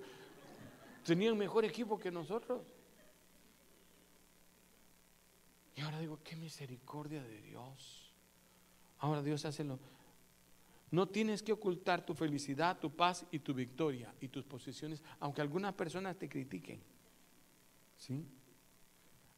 [1.04, 2.62] tenían mejor equipo que nosotros.
[5.78, 8.12] Y ahora digo, qué misericordia de Dios.
[8.98, 9.80] Ahora Dios hace lo...
[10.90, 15.42] No tienes que ocultar tu felicidad, tu paz y tu victoria y tus posiciones, aunque
[15.42, 16.82] algunas personas te critiquen.
[17.96, 18.26] ¿Sí?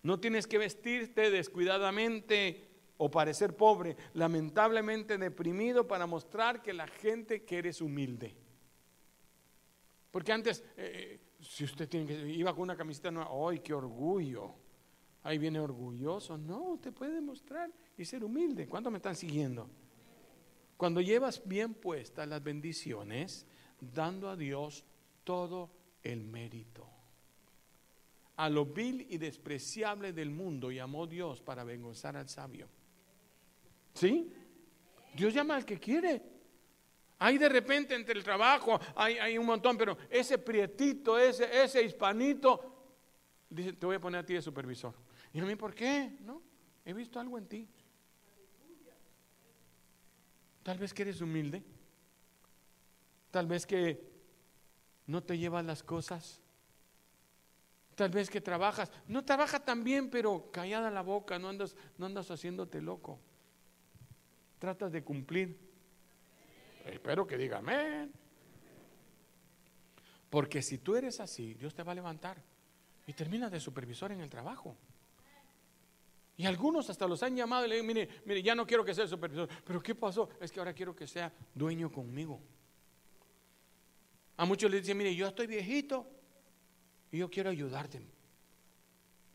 [0.02, 7.44] No tienes que vestirte descuidadamente o parecer pobre, lamentablemente deprimido para mostrar que la gente
[7.44, 8.34] que eres humilde.
[10.10, 14.69] Porque antes, eh, si usted tiene que, iba con una camiseta nueva, ¡ay, qué orgullo!
[15.24, 16.38] Ahí viene orgulloso.
[16.38, 18.68] No, usted puede demostrar y ser humilde.
[18.68, 19.70] ¿Cuánto me están siguiendo?
[20.78, 23.46] Cuando llevas bien puestas las bendiciones,
[23.80, 24.86] dando a Dios
[25.24, 25.70] todo
[26.04, 26.88] el mérito.
[28.38, 32.70] A lo vil y despreciable del mundo llamó Dios para avergonzar al sabio.
[33.94, 34.32] ¿Sí?
[35.14, 36.22] Dios llama al que quiere.
[37.18, 41.84] Hay de repente entre el trabajo, hay, hay un montón, pero ese prietito, ese, ese
[41.84, 42.79] hispanito,
[43.50, 44.94] dice, te voy a poner a ti de supervisor.
[45.34, 46.18] Y a mí, ¿por qué?
[46.22, 46.42] No,
[46.86, 47.68] he visto algo en ti.
[50.64, 51.64] Tal vez que eres humilde.
[53.32, 54.08] Tal vez que
[55.08, 56.40] no te llevas las cosas.
[57.96, 58.92] Tal vez que trabajas.
[59.08, 63.20] No trabaja tan bien, pero callada la boca, no andas, no andas haciéndote loco.
[64.60, 65.58] Tratas de cumplir.
[66.86, 68.12] Espero que diga amén.
[70.30, 72.49] Porque si tú eres así, Dios te va a levantar
[73.10, 74.78] y terminas de supervisor en el trabajo.
[76.38, 78.94] Y algunos hasta los han llamado y le digo, mire, mire, ya no quiero que
[78.94, 79.50] sea supervisor.
[79.66, 80.30] Pero ¿qué pasó?
[80.40, 82.40] Es que ahora quiero que sea dueño conmigo.
[84.38, 86.06] A muchos les dicen, mire, yo estoy viejito
[87.12, 88.00] y yo quiero ayudarte.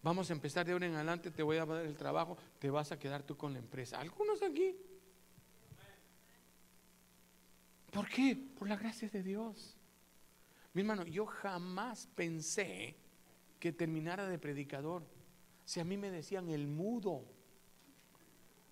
[0.05, 2.93] Vamos a empezar de ahora en adelante, te voy a dar el trabajo, te vas
[2.93, 3.99] a quedar tú con la empresa.
[3.99, 4.77] Algunos aquí.
[7.91, 8.37] ¿Por qué?
[8.57, 9.77] Por la gracia de Dios.
[10.73, 13.03] Mi hermano, yo jamás pensé
[13.65, 15.07] que terminara de predicador.
[15.65, 17.25] Si a mí me decían el mudo,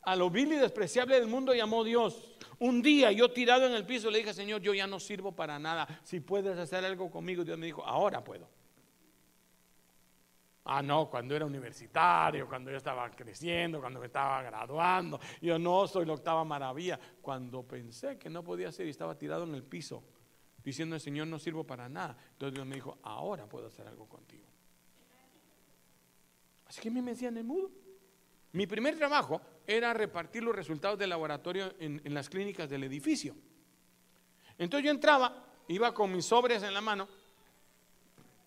[0.03, 2.37] a lo vil y despreciable del mundo llamó Dios.
[2.59, 5.59] Un día yo tirado en el piso le dije, Señor, yo ya no sirvo para
[5.59, 5.89] nada.
[6.05, 8.51] Si puedes hacer algo conmigo, Dios me dijo, ahora puedo.
[10.65, 15.19] Ah, no, cuando era universitario, cuando yo estaba creciendo, cuando me estaba graduando.
[15.41, 17.01] Yo no soy la octava maravilla.
[17.23, 20.05] Cuando pensé que no podía ser y estaba tirado en el piso,
[20.63, 22.15] diciendo, Señor, no sirvo para nada.
[22.33, 24.52] Entonces Dios me dijo, ahora puedo hacer algo contigo.
[26.73, 27.71] Así que me decían el mudo.
[28.53, 33.37] Mi primer trabajo era repartir los resultados del laboratorio en, en las clínicas del edificio.
[34.57, 37.09] Entonces yo entraba, iba con mis sobres en la mano,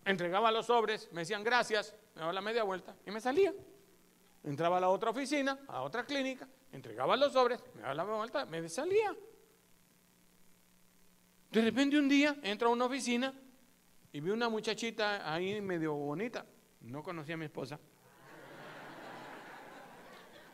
[0.06, 3.54] entregaba los sobres, me decían gracias, me daba la media vuelta y me salía.
[4.44, 8.18] Entraba a la otra oficina, a otra clínica, entregaba los sobres, me daba la media
[8.18, 9.16] vuelta, me salía.
[11.52, 13.32] De repente un día entro a una oficina
[14.12, 16.44] y vi una muchachita ahí medio bonita.
[16.82, 17.80] No conocía a mi esposa.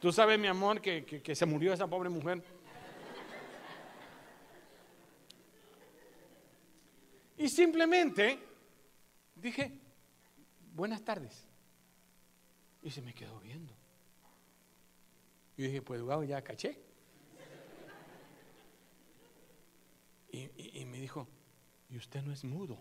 [0.01, 2.41] Tú sabes, mi amor, que, que, se murió esa pobre mujer.
[7.37, 8.39] Y simplemente
[9.35, 9.71] dije,
[10.73, 11.47] buenas tardes.
[12.81, 13.75] Y se me quedó viendo.
[15.55, 16.79] Y dije, pues wow, ya caché.
[20.31, 21.27] Y, y, me dijo,
[21.91, 22.79] ¿y usted no es mudo?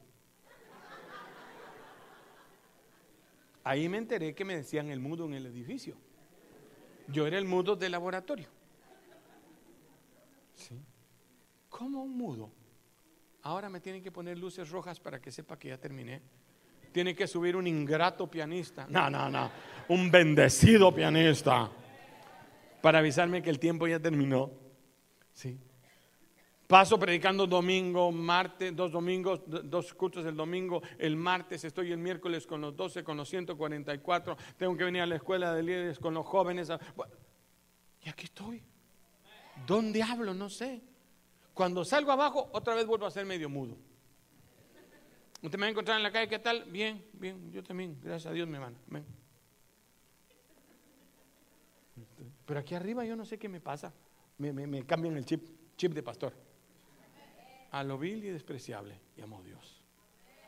[3.62, 5.98] Ahí me enteré que me decían el mudo en el edificio.
[7.12, 8.48] Yo era el mudo del laboratorio.
[10.54, 10.80] ¿Sí?
[11.68, 12.50] ¿Cómo un mudo?
[13.42, 16.20] Ahora me tienen que poner luces rojas para que sepa que ya terminé.
[16.92, 18.86] Tiene que subir un ingrato pianista.
[18.88, 19.50] No, no, no.
[19.88, 21.70] Un bendecido pianista.
[22.82, 24.50] Para avisarme que el tiempo ya terminó.
[25.32, 25.58] ¿Sí?
[26.70, 32.46] Paso predicando domingo, martes, dos domingos, dos cultos el domingo, el martes estoy el miércoles
[32.46, 36.14] con los 12, con los 144, tengo que venir a la escuela de líderes con
[36.14, 36.70] los jóvenes.
[38.04, 38.62] Y aquí estoy.
[39.66, 40.32] ¿Dónde hablo?
[40.32, 40.80] No sé.
[41.54, 43.76] Cuando salgo abajo, otra vez vuelvo a ser medio mudo.
[45.42, 46.66] Usted me va a encontrar en la calle, ¿qué tal?
[46.66, 48.76] Bien, bien, yo también, gracias a Dios, mi hermano.
[52.46, 53.92] Pero aquí arriba yo no sé qué me pasa.
[54.38, 56.49] Me, me cambian el chip, chip de pastor
[57.70, 59.80] a lo vil y despreciable, llamó Dios.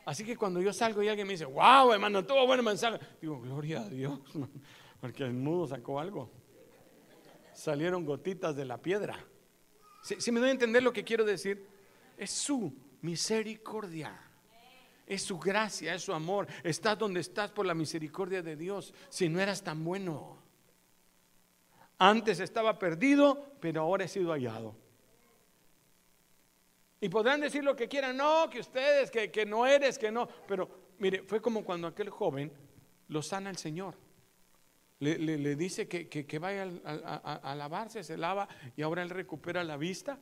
[0.05, 3.39] Así que cuando yo salgo y alguien me dice, wow, hermano, tuvo buen mensaje, digo,
[3.39, 4.19] gloria a Dios,
[5.01, 6.29] porque el mudo sacó algo.
[7.53, 9.17] Salieron gotitas de la piedra.
[10.01, 11.65] Si, me doy a entender lo que quiero decir,
[12.17, 14.19] es su misericordia.
[15.05, 16.47] Es su gracia, es su amor.
[16.63, 18.93] Estás donde estás por la misericordia de Dios.
[19.09, 20.37] Si no eras tan bueno.
[21.99, 24.75] Antes estaba perdido, pero ahora he sido hallado.
[27.03, 30.25] Y podrán decir lo que quieran, no, que ustedes, que, no eres, que no.
[30.47, 32.49] Pero mire, fue como cuando aquel joven
[33.09, 33.95] lo sana el Señor.
[34.99, 38.47] Le, dice que, vaya a, lavarse, se lava
[38.77, 40.17] y ahora él recupera la vista.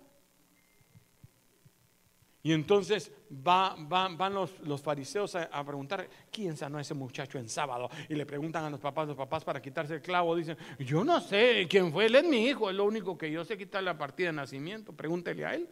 [2.41, 7.37] Y entonces va, van los, los fariseos a, a, preguntar, ¿quién sanó a ese muchacho
[7.37, 7.91] en sábado?
[8.09, 11.21] Y le preguntan a los papás, los papás para quitarse el clavo dicen, yo no
[11.21, 13.99] sé quién fue, él es mi hijo, es lo único que yo sé quitar la
[13.99, 15.69] partida de nacimiento, pregúntele a él.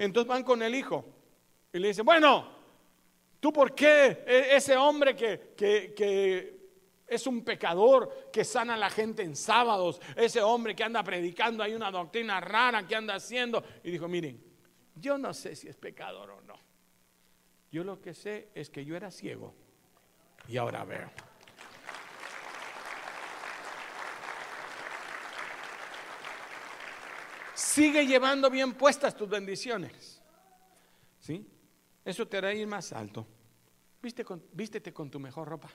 [0.00, 1.04] Entonces van con el hijo
[1.70, 2.48] y le dicen, bueno,
[3.38, 6.58] ¿tú por qué e, ese hombre que, que, que
[7.06, 11.62] es un pecador que sana a la gente en sábados, ese hombre que anda predicando,
[11.62, 13.62] hay una doctrina rara que anda haciendo?
[13.84, 14.42] Y dijo, miren,
[14.94, 16.54] yo no sé si es pecador o no.
[17.70, 19.54] Yo lo que sé es que yo era ciego
[20.48, 21.10] y ahora veo.
[27.60, 30.22] Sigue llevando bien puestas tus bendiciones.
[31.20, 31.46] ¿Sí?
[32.02, 33.26] Eso te hará ir más alto.
[34.00, 35.70] Viste con, vístete con tu mejor ropa.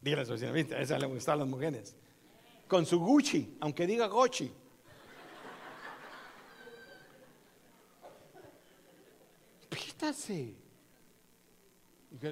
[0.00, 0.80] Dígale a su vecina, ¿viste?
[0.80, 1.96] Esa le gusta a las mujeres.
[2.68, 4.52] Con su Gucci, aunque diga Gucci.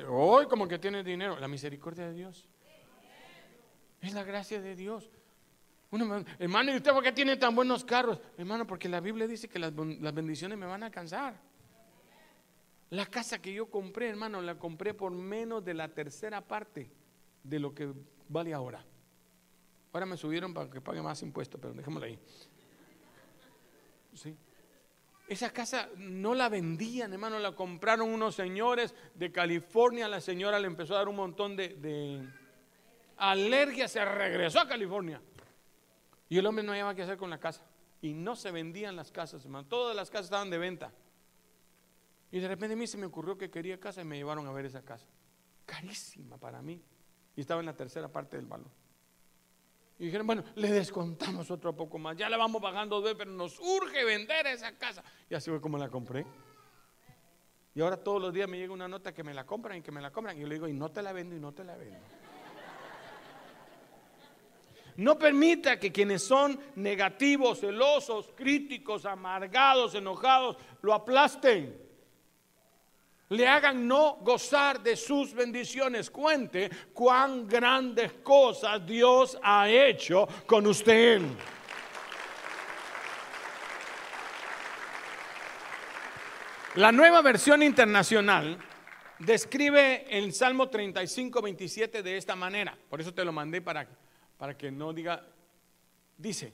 [0.09, 1.37] Hoy como que tiene dinero.
[1.41, 2.49] La misericordia de Dios.
[4.01, 5.11] Es la gracia de Dios.
[6.39, 8.19] Hermano, ¿y usted por qué tiene tan buenos carros?
[8.39, 11.39] Hermano, porque la Biblia dice que las, bendiciones me van a alcanzar.
[12.91, 16.91] La casa que yo compré, hermano, la compré por menos de la tercera parte
[17.43, 17.93] de lo que
[18.29, 18.85] vale ahora.
[19.93, 22.19] Ahora me subieron para que pague más impuestos, pero dejémoslo ahí.
[24.15, 24.35] ¿Sí?
[25.29, 30.09] Esa casa no la vendían, hermano, la compraron unos señores de California.
[30.09, 32.27] La señora le empezó a dar un montón de, de
[33.17, 35.21] alergia, se regresó a California.
[36.33, 37.61] Y el hombre no había qué hacer con la casa.
[38.01, 39.69] Y no se vendían las casas, hermano.
[39.69, 40.91] Todas las casas estaban de venta.
[42.31, 44.53] Y de repente a mí se me ocurrió que quería casa y me llevaron a
[44.53, 45.05] ver esa casa.
[45.67, 46.83] Carísima para mí.
[47.37, 48.71] Y estaba en la tercera parte del valor.
[49.99, 52.17] Y dijeron, bueno, le descontamos otro poco más.
[52.17, 55.05] Ya la vamos pagando dos pero nos urge vender esa casa.
[55.29, 56.25] Y así fue como la compré.
[57.75, 59.93] Y ahora todos los días me llega una nota que me la compran y que
[59.93, 60.39] me la compran.
[60.39, 62.01] Y yo le digo, y no te la vendo y no te la vendo.
[64.97, 71.83] No permita que quienes son negativos, celosos, críticos, amargados, enojados, lo aplasten
[73.33, 76.11] le hagan no gozar de sus bendiciones.
[76.11, 81.23] Cuente cuán grandes cosas Dios ha hecho con usted.
[86.75, 88.59] La nueva versión internacional
[89.19, 92.77] describe el Salmo 35, 27 de esta manera.
[92.89, 93.87] Por eso te lo mandé para,
[94.43, 95.25] para que no diga,
[96.19, 96.53] dice,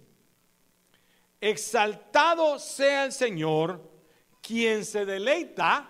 [1.41, 3.80] exaltado sea el Señor,
[4.43, 5.89] quien se deleita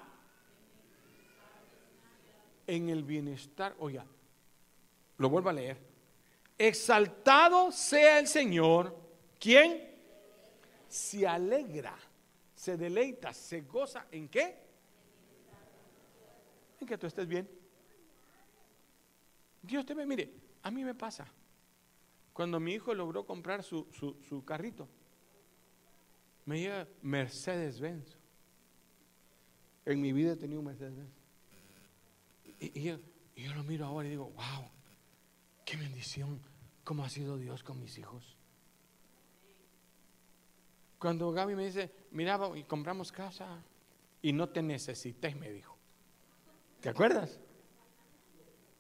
[2.69, 3.75] en el bienestar.
[3.81, 4.07] Oiga,
[5.17, 5.77] lo vuelvo a leer.
[6.57, 8.97] Exaltado sea el Señor,
[9.41, 9.93] ¿quién?
[10.87, 11.99] Se alegra,
[12.55, 14.07] se deleita, se goza.
[14.13, 14.57] ¿En qué?
[16.81, 17.51] En que tú estés bien.
[19.61, 20.33] Dios te ve, mire,
[20.63, 21.27] a mí me pasa.
[22.39, 24.87] Cuando mi hijo logró comprar su, su carrito,
[26.45, 28.17] me llega Mercedes Benz.
[29.85, 31.11] En mi vida he tenido un Mercedes Benz.
[32.61, 32.97] Y, yo,
[33.57, 34.71] lo miro ahora y digo, wow,
[35.65, 36.41] qué bendición,
[36.85, 38.37] cómo ha sido Dios con mis hijos.
[41.01, 43.65] Cuando Gaby me dice, mira, y compramos casa
[44.23, 45.77] y no te necesité, me dijo.
[46.83, 47.41] ¿Te acuerdas?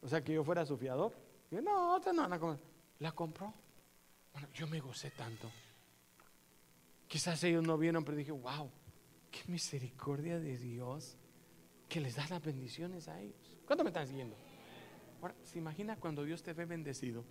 [0.00, 1.12] O sea, que yo fuera su fiador.
[1.50, 2.58] yo, no, no, no,
[3.00, 3.52] la compró.
[4.32, 5.50] Bueno, yo me gocé tanto.
[7.06, 8.70] Quizás ellos no vieron, pero dije, wow,
[9.30, 11.16] qué misericordia de Dios
[11.88, 13.56] que les da las bendiciones a ellos.
[13.66, 14.36] ¿Cuánto me están siguiendo?
[15.20, 17.24] Ahora, ¿se imagina cuando Dios te ve bendecido?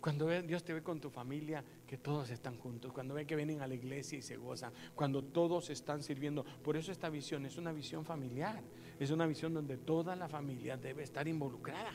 [0.00, 2.92] Cuando Dios te ve con tu familia, que todos están juntos.
[2.92, 4.72] Cuando ve que vienen a la iglesia y se gozan.
[4.94, 6.44] Cuando todos están sirviendo.
[6.44, 8.62] Por eso esta visión es una visión familiar.
[9.00, 11.92] Es una visión donde toda la familia debe estar involucrada.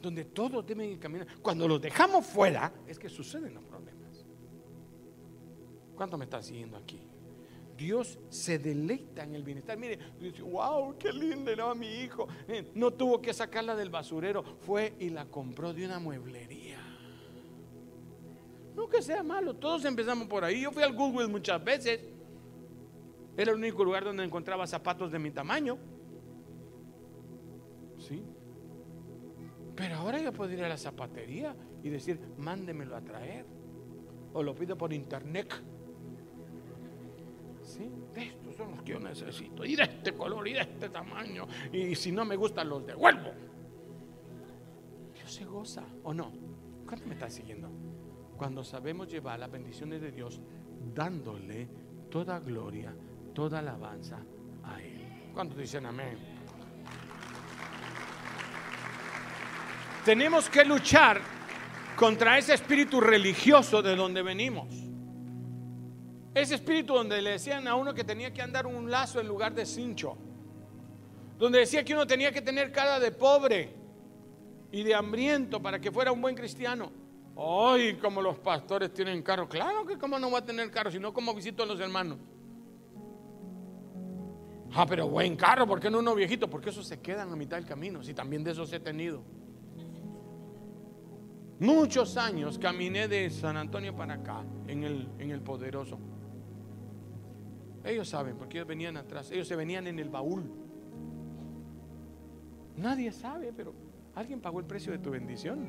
[0.00, 1.26] Donde todos deben caminar.
[1.42, 4.26] Cuando los dejamos fuera, es que suceden los problemas.
[5.94, 7.00] ¿Cuánto me están siguiendo aquí?
[7.76, 9.78] Dios se deleita en el bienestar.
[9.78, 12.28] Mire, dice, wow, qué lindo era mi hijo.
[12.46, 16.78] Eh, no tuvo que sacarla del basurero, fue y la compró de una mueblería.
[18.74, 20.62] No que sea malo, todos empezamos por ahí.
[20.62, 22.00] Yo fui al Google muchas veces.
[23.36, 25.78] Era el único lugar donde encontraba zapatos de mi tamaño.
[27.98, 28.22] ¿Sí?
[29.80, 33.46] Pero ahora yo puedo ir a la zapatería y decir, mándemelo a traer.
[34.34, 35.50] O lo pido por internet.
[38.14, 39.64] Estos son los que yo necesito.
[39.64, 41.46] Y de este color y de este tamaño.
[41.72, 43.30] Y si no me gustan, los devuelvo.
[45.14, 46.30] Dios se goza, ¿o no?
[46.86, 47.70] ¿Cuánto me está siguiendo?
[48.36, 50.42] Cuando sabemos llevar las bendiciones de Dios
[50.94, 51.68] dándole
[52.10, 52.94] toda gloria,
[53.32, 54.18] toda alabanza
[54.62, 55.30] a Él.
[55.32, 56.39] ¿Cuántos dicen amén?
[60.04, 61.20] Tenemos que luchar
[61.96, 64.68] contra ese espíritu religioso de donde venimos.
[66.34, 69.54] Ese espíritu donde le decían a uno que tenía que andar un lazo en lugar
[69.54, 70.16] de cincho.
[71.38, 73.74] Donde decía que uno tenía que tener cara de pobre
[74.72, 76.92] y de hambriento para que fuera un buen cristiano.
[77.36, 79.48] Ay, como los pastores tienen carro.
[79.48, 82.18] Claro que como no va a tener carro, sino como visito a los hermanos.
[84.72, 86.48] Ah, pero buen carro, ¿por qué no uno viejito?
[86.48, 89.24] Porque eso se quedan a mitad del camino, si también de esos he tenido.
[91.60, 95.98] Muchos años caminé de San Antonio para acá, en el, en el poderoso.
[97.84, 100.50] Ellos saben, porque ellos venían atrás, ellos se venían en el baúl.
[102.78, 103.74] Nadie sabe, pero
[104.14, 105.68] alguien pagó el precio de tu bendición.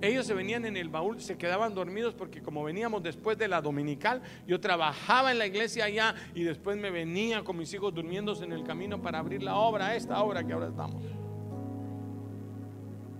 [0.00, 3.60] Ellos se venían en el baúl, se quedaban dormidos porque como veníamos después de la
[3.60, 8.44] dominical, yo trabajaba en la iglesia allá y después me venía con mis hijos durmiéndose
[8.44, 11.23] en el camino para abrir la obra, esta obra que ahora estamos.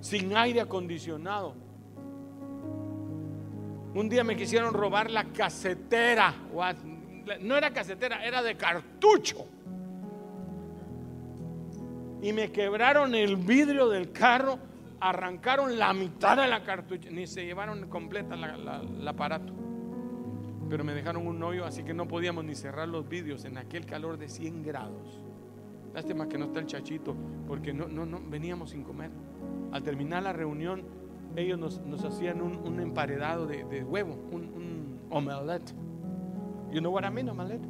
[0.05, 1.55] Sin aire acondicionado.
[3.95, 6.35] Un día me quisieron robar la casetera.
[7.41, 9.47] No era casetera, era de cartucho.
[12.21, 14.59] Y me quebraron el vidrio del carro
[15.01, 19.55] arrancaron la mitad de la cartucha, ni se llevaron completa el aparato.
[20.69, 23.87] Pero me dejaron un hoyo, así que no podíamos ni cerrar los vídeos en aquel
[23.87, 25.23] calor de 100 grados.
[25.95, 29.11] Lástima que no está el chachito, porque no, no, no veníamos sin comer.
[29.75, 30.85] Al terminar la reunión,
[31.37, 35.75] ellos nos, hacían un, emparedado de, huevo, un, un, omelette.
[36.73, 37.67] You know what I mean, omelette?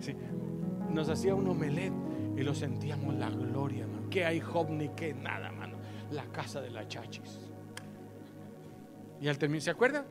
[0.00, 0.16] Sí.
[0.90, 1.94] Nos hacía un omelette
[2.36, 4.10] y lo sentíamos la gloria, man.
[4.10, 4.90] Que hay Job ni
[5.22, 5.66] nada, man
[6.10, 7.40] la casa de la chachis.
[9.20, 10.04] Y al terminar, ¿se acuerdan?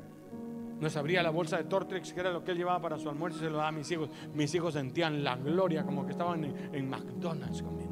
[0.80, 3.38] Nos abría la bolsa de Tortrix, que era lo que él llevaba para su almuerzo,
[3.38, 4.10] y se lo daba a mis hijos.
[4.34, 7.85] Mis hijos sentían la gloria, como que estaban en, McDonald's comiendo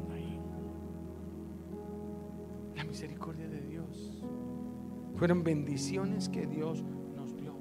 [5.16, 6.84] Fueron bendiciones que Dios
[7.14, 7.54] nos dio.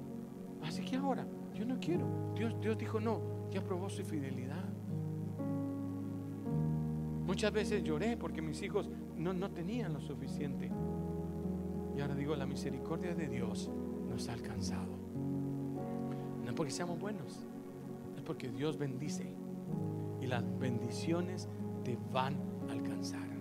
[0.63, 2.33] Así que ahora, yo no quiero.
[2.35, 4.63] Dios, Dios dijo no, ya probó su fidelidad.
[7.25, 10.71] Muchas veces lloré porque mis hijos no, no tenían lo suficiente.
[11.95, 13.71] Y ahora digo, la misericordia de Dios
[14.09, 14.97] nos ha alcanzado.
[16.43, 17.47] No es porque seamos buenos,
[18.15, 19.35] es porque Dios bendice.
[20.21, 21.49] Y las bendiciones
[21.83, 22.35] te van
[22.67, 23.32] a alcanzar.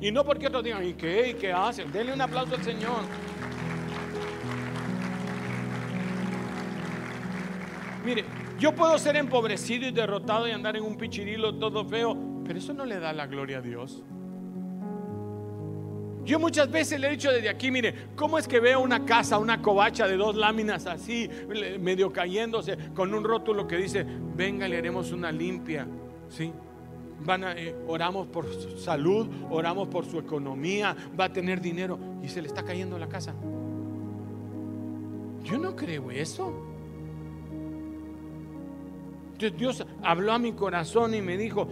[0.00, 1.30] Y no porque otros digan, ¿y qué?
[1.30, 1.90] ¿Y qué hacen?
[1.90, 3.02] Denle un aplauso al Señor.
[8.04, 8.24] Mire,
[8.58, 12.72] yo puedo ser empobrecido y derrotado y andar en un pichirilo todo feo, pero eso
[12.72, 14.04] no le da la gloria a Dios.
[16.24, 19.38] Yo muchas veces le he dicho desde aquí, mire, ¿cómo es que veo una casa,
[19.38, 21.28] una covacha de dos láminas así,
[21.80, 24.04] medio cayéndose, con un rótulo que dice,
[24.36, 25.86] venga, le haremos una limpia?
[26.28, 26.52] ¿Sí?
[27.24, 31.98] Van a, eh, oramos por su salud, oramos por su economía, va a tener dinero
[32.22, 33.34] y se le está cayendo la casa.
[35.44, 36.52] Yo no creo eso.
[39.56, 41.68] Dios habló a mi corazón y me dijo,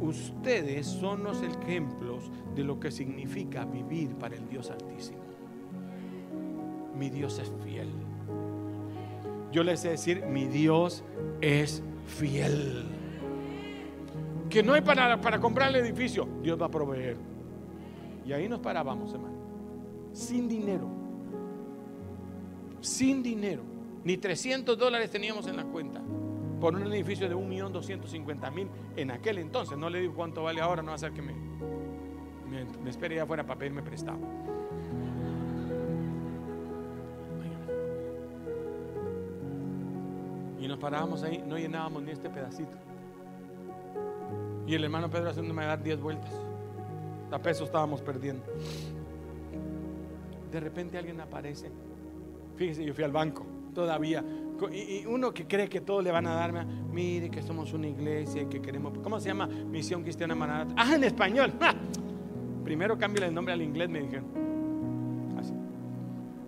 [0.00, 5.18] ustedes son los ejemplos de lo que significa vivir para el Dios Altísimo.
[6.98, 7.88] Mi Dios es fiel.
[9.52, 11.04] Yo les sé decir, mi Dios
[11.42, 12.86] es fiel.
[14.52, 17.16] Que no hay para, para comprar el edificio, Dios va a proveer.
[18.26, 19.34] Y ahí nos parábamos, hermano.
[20.12, 20.90] Sin dinero.
[22.82, 23.62] Sin dinero.
[24.04, 26.02] Ni 300 dólares teníamos en la cuenta
[26.60, 29.78] por un edificio de 1.250.000 en aquel entonces.
[29.78, 33.22] No le digo cuánto vale ahora, no va a ser que me, me, espere ya
[33.22, 34.18] afuera para pedirme prestado.
[40.60, 42.91] Y nos parábamos ahí, no llenábamos ni este pedacito.
[44.66, 46.32] Y el hermano Pedro haciéndome dar 10 vueltas.
[47.30, 48.44] A peso estábamos perdiendo.
[50.50, 51.70] De repente alguien aparece.
[52.56, 54.22] Fíjese, yo fui al banco todavía
[54.70, 58.42] y, uno que cree que todo le van a dar, mire que somos una iglesia
[58.42, 59.46] y que queremos, ¿cómo se llama?
[59.46, 60.66] Misión Cristiana Manada.
[60.76, 61.52] Ah, en español.
[62.64, 64.24] Primero cambia el nombre al inglés, me dijeron.
[65.38, 65.52] Así.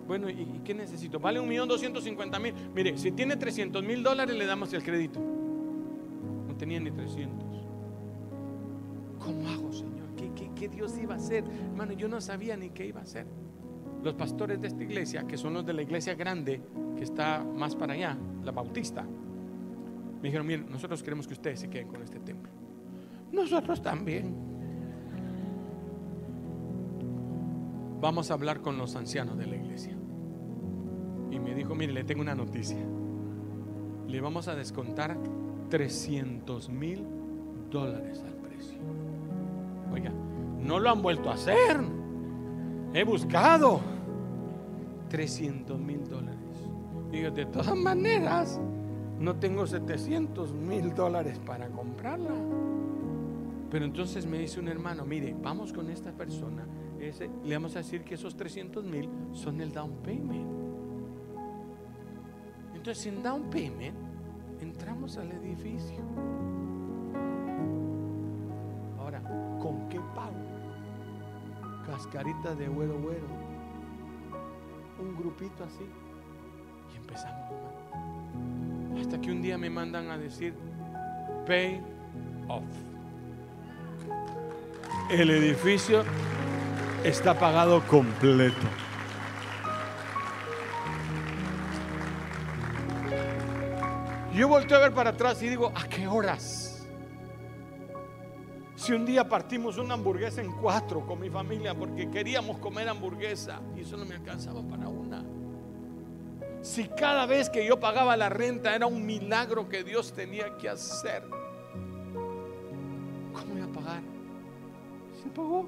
[0.07, 1.19] Bueno, ¿y, qué necesito?
[1.19, 2.53] Vale un millón doscientos cincuenta mil.
[2.73, 5.19] Mire, si tiene 300 mil dólares, le damos el crédito.
[6.47, 7.54] No tenía ni 300.
[9.25, 10.05] ¿Cómo hago, Señor?
[10.55, 11.43] ¿Qué, Dios iba a hacer?
[11.43, 13.25] Hermano, yo no sabía ni qué iba a hacer
[14.03, 16.61] los pastores de esta iglesia, que son los de la iglesia grande,
[16.95, 19.03] que está más para allá, la bautista,
[20.25, 22.51] me dijeron, miren, nosotros queremos que ustedes se queden con este templo.
[23.31, 24.35] Nosotros también.
[28.01, 29.95] Vamos a hablar con los ancianos de la iglesia.
[31.29, 32.79] Y me dijo, mire, le tengo una noticia.
[34.07, 35.15] le vamos a descontar
[35.69, 37.05] 300 mil
[37.69, 38.79] dólares al precio.
[39.91, 40.11] Oiga,
[40.59, 41.81] no lo han vuelto a hacer.
[42.93, 43.81] He buscado
[45.09, 46.39] 300 mil dólares.
[47.11, 48.59] Digo, de todas maneras,
[49.19, 52.35] no tengo 700 mil dólares para comprarla.
[53.69, 56.65] Pero entonces me dice un hermano, mire, vamos con esta persona,
[57.43, 60.47] le vamos a decir que esos 300 mil son el down payment.
[62.73, 63.95] Entonces, sin down payment,
[64.61, 65.97] entramos al edificio.
[71.95, 73.25] Cascarita de güero güero.
[74.99, 75.87] Un grupito así.
[76.93, 77.53] Y empezamos.
[78.99, 80.53] Hasta que un día me mandan a decir,
[81.47, 81.81] pay
[82.49, 82.63] off.
[85.09, 86.03] El edificio
[87.05, 88.67] está pagado completo.
[94.33, 96.64] Yo volteo a ver para atrás y digo, ¿a qué horas?
[98.85, 103.59] Si un día partimos una hamburguesa en cuatro con mi familia porque queríamos comer hamburguesa
[103.75, 105.25] y eso no me alcanzaba para una.
[106.61, 110.69] Si cada vez que yo pagaba la renta era un milagro que Dios tenía que
[110.69, 111.23] hacer,
[113.33, 114.03] ¿cómo iba a pagar?
[115.23, 115.67] Se pagó.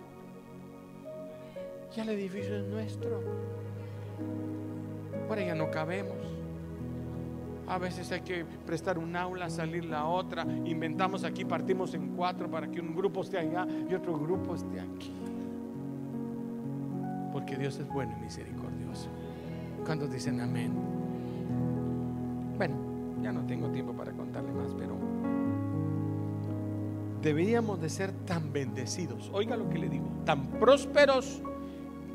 [1.95, 3.19] Ya el edificio es nuestro.
[5.27, 6.26] Ahora ya no cabemos.
[7.67, 10.43] A veces hay que prestar un aula, salir la otra.
[10.43, 14.79] Inventamos aquí, partimos en cuatro para que un grupo esté allá y otro grupo esté
[14.79, 15.11] aquí.
[17.33, 19.09] Porque Dios es bueno y misericordioso.
[19.85, 20.71] ¿Cuántos dicen amén?
[22.57, 22.75] Bueno,
[23.21, 24.95] ya no tengo tiempo para contarle más, pero
[27.21, 29.29] deberíamos de ser tan bendecidos.
[29.33, 31.41] Oiga lo que le digo, tan prósperos,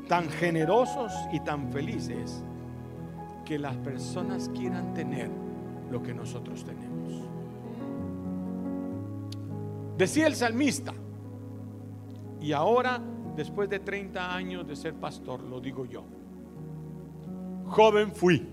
[0.07, 2.43] tan generosos y tan felices
[3.45, 5.42] que las personas quieran tener
[5.93, 7.13] lo que nosotros tenemos.
[9.95, 10.91] Decía el salmista,
[12.41, 12.99] y ahora,
[13.35, 16.03] después de 30 años de ser pastor, lo digo yo,
[17.67, 18.45] joven fui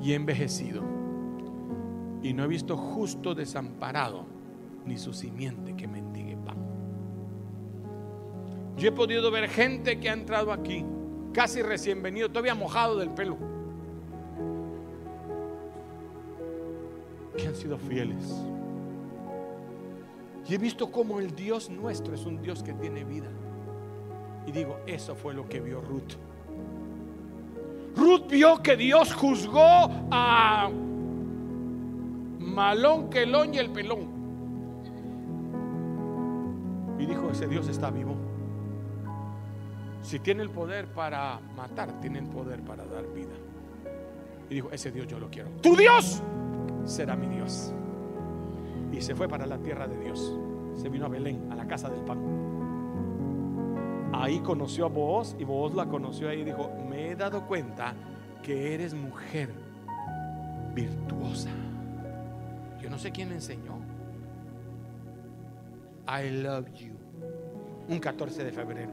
[0.00, 0.82] y envejecido,
[2.22, 4.24] y no he visto justo desamparado,
[4.86, 6.58] ni su simiente que mendigue pan.
[8.76, 10.84] Yo he podido ver gente que ha entrado aquí,
[11.32, 13.47] casi recién venido, todavía mojado del pelo,
[17.48, 18.34] han sido fieles.
[20.48, 23.28] Y he visto cómo el Dios nuestro es un Dios que tiene vida.
[24.46, 26.14] Y digo, eso fue lo que vio Ruth.
[27.96, 30.70] Ruth vio que Dios juzgó a
[32.38, 34.08] Malón, Quelón y el Pelón.
[36.98, 38.16] Y dijo, ese Dios está vivo.
[40.02, 43.34] Si tiene el poder para matar, tiene el poder para dar vida.
[44.48, 45.50] Y dijo, ese Dios yo lo quiero.
[45.60, 46.22] Tu Dios
[46.88, 47.72] será mi Dios.
[48.92, 50.36] Y se fue para la tierra de Dios.
[50.74, 52.18] Se vino a Belén, a la casa del pan.
[54.12, 57.94] Ahí conoció a Booz y Booz la conoció ahí y dijo, me he dado cuenta
[58.42, 59.50] que eres mujer
[60.74, 61.50] virtuosa.
[62.80, 63.78] Yo no sé quién me enseñó.
[66.08, 66.94] I love you.
[67.88, 68.90] Un 14 de febrero.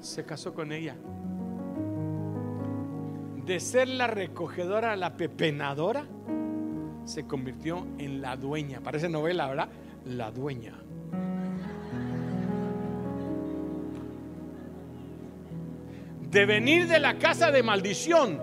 [0.00, 0.94] Se casó con ella.
[3.44, 6.06] De ser la recogedora, la pepenadora,
[7.04, 8.80] se convirtió en la dueña.
[8.80, 9.68] Parece novela, ¿verdad?
[10.06, 10.74] La dueña.
[16.30, 18.40] De venir de la casa de maldición,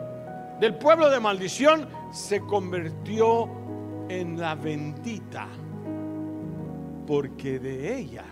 [0.59, 3.49] del pueblo de maldición, se convirtió
[4.07, 5.47] en la bendita.
[7.07, 8.25] Porque de ella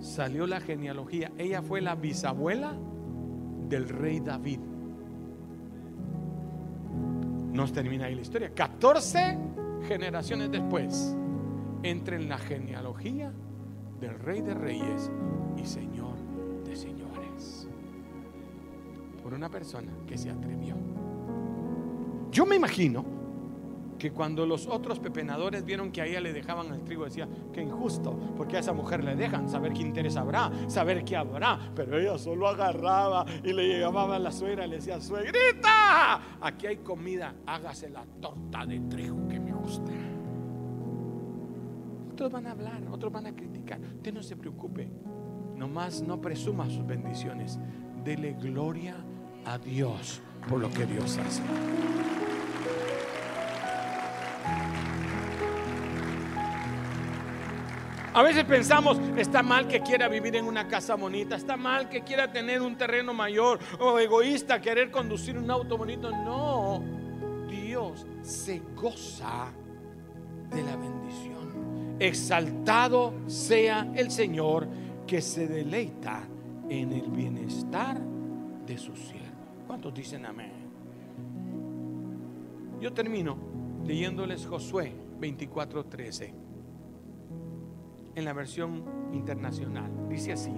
[0.00, 1.32] salió la genealogía.
[1.38, 2.74] Ella fue la bisabuela
[3.68, 4.60] del rey David.
[7.58, 8.54] Nos termina ahí la historia.
[8.54, 9.36] 14
[9.88, 11.16] generaciones después,
[11.82, 13.32] entra en la genealogía
[14.00, 15.10] del Rey de Reyes
[15.56, 16.14] y Señor
[16.64, 17.66] de Señores.
[19.24, 20.76] Por una persona que se atrevió.
[22.30, 23.04] Yo me imagino
[23.98, 27.62] que cuando los otros pepenadores vieron que a ella le dejaban el trigo, decía, que
[27.62, 31.98] injusto, porque a esa mujer le dejan saber qué interés habrá, saber qué habrá, pero
[31.98, 36.76] ella solo agarraba y le llegaba a la suegra y le decía, suegrita, aquí hay
[36.78, 39.92] comida, hágase la torta de trigo que me gusta.
[42.12, 44.88] Otros van a hablar, otros van a criticar, usted no se preocupe,
[45.56, 47.58] nomás no presuma sus bendiciones,
[48.04, 48.96] dele gloria
[49.44, 51.42] a Dios por lo que Dios hace.
[58.18, 62.02] A veces pensamos, está mal que quiera vivir en una casa bonita, está mal que
[62.02, 66.10] quiera tener un terreno mayor o egoísta querer conducir un auto bonito.
[66.10, 66.82] No,
[67.48, 69.52] Dios se goza
[70.50, 71.96] de la bendición.
[72.00, 74.66] Exaltado sea el Señor
[75.06, 76.24] que se deleita
[76.68, 78.00] en el bienestar
[78.66, 79.28] de su siervo.
[79.68, 80.50] ¿Cuántos dicen amén?
[82.80, 83.38] Yo termino
[83.84, 86.47] leyéndoles Josué 24:13
[88.18, 89.90] en la versión internacional.
[90.08, 90.52] Dice así,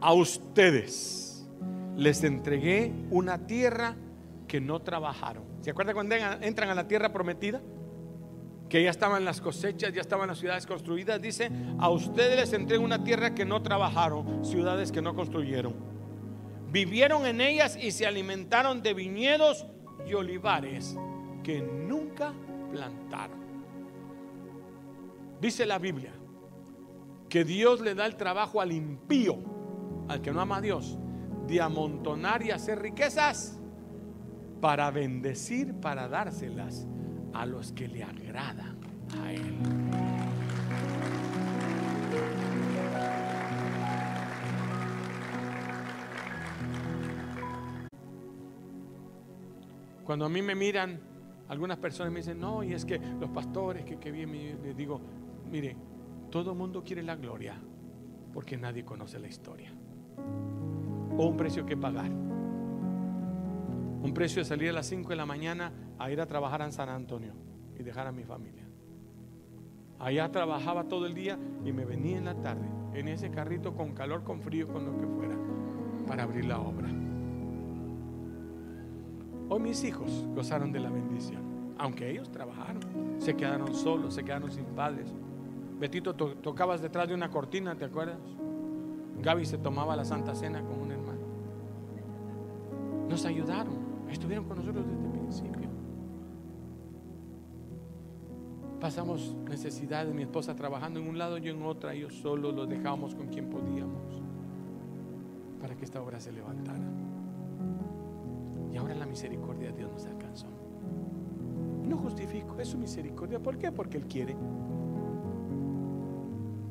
[0.00, 1.46] a ustedes
[1.96, 3.96] les entregué una tierra
[4.48, 5.44] que no trabajaron.
[5.60, 7.60] ¿Se acuerdan cuando entran a la tierra prometida?
[8.68, 11.20] Que ya estaban las cosechas, ya estaban las ciudades construidas.
[11.20, 15.74] Dice, a ustedes les entregué una tierra que no trabajaron, ciudades que no construyeron.
[16.70, 19.66] Vivieron en ellas y se alimentaron de viñedos
[20.06, 20.96] y olivares
[21.42, 22.32] que nunca
[22.70, 23.41] plantaron.
[25.42, 26.12] Dice la Biblia
[27.28, 29.36] que Dios le da el trabajo al impío,
[30.06, 31.00] al que no ama a Dios,
[31.48, 33.60] de amontonar y hacer riquezas
[34.60, 36.86] para bendecir, para dárselas
[37.34, 38.78] a los que le agradan
[39.20, 39.58] a Él.
[50.04, 51.00] Cuando a mí me miran,
[51.48, 54.30] algunas personas me dicen, no, y es que los pastores, que, que bien,
[54.62, 55.00] les digo,
[55.52, 55.76] mire,
[56.30, 57.54] todo mundo quiere la gloria
[58.32, 59.70] porque nadie conoce la historia.
[61.16, 62.10] O un precio que pagar.
[62.10, 66.72] Un precio de salir a las 5 de la mañana a ir a trabajar en
[66.72, 67.34] San Antonio
[67.78, 68.66] y dejar a mi familia.
[69.98, 73.92] Allá trabajaba todo el día y me venía en la tarde en ese carrito con
[73.92, 75.36] calor, con frío, con lo que fuera,
[76.06, 76.88] para abrir la obra.
[79.48, 82.82] Hoy mis hijos gozaron de la bendición, aunque ellos trabajaron,
[83.18, 85.14] se quedaron solos, se quedaron sin padres.
[85.82, 88.20] Betito, tocabas detrás de una cortina, ¿te acuerdas?
[89.20, 91.18] Gaby se tomaba la Santa Cena con un hermano.
[93.08, 93.74] Nos ayudaron,
[94.08, 95.68] estuvieron con nosotros desde el principio.
[98.80, 103.16] Pasamos necesidades, mi esposa trabajando en un lado, yo en otra, yo solo los dejábamos
[103.16, 104.22] con quien podíamos
[105.60, 106.84] para que esta obra se levantara.
[108.72, 110.46] Y ahora la misericordia de Dios nos alcanzó.
[111.82, 113.40] No justifico, es su misericordia.
[113.40, 113.72] ¿Por qué?
[113.72, 114.36] Porque Él quiere.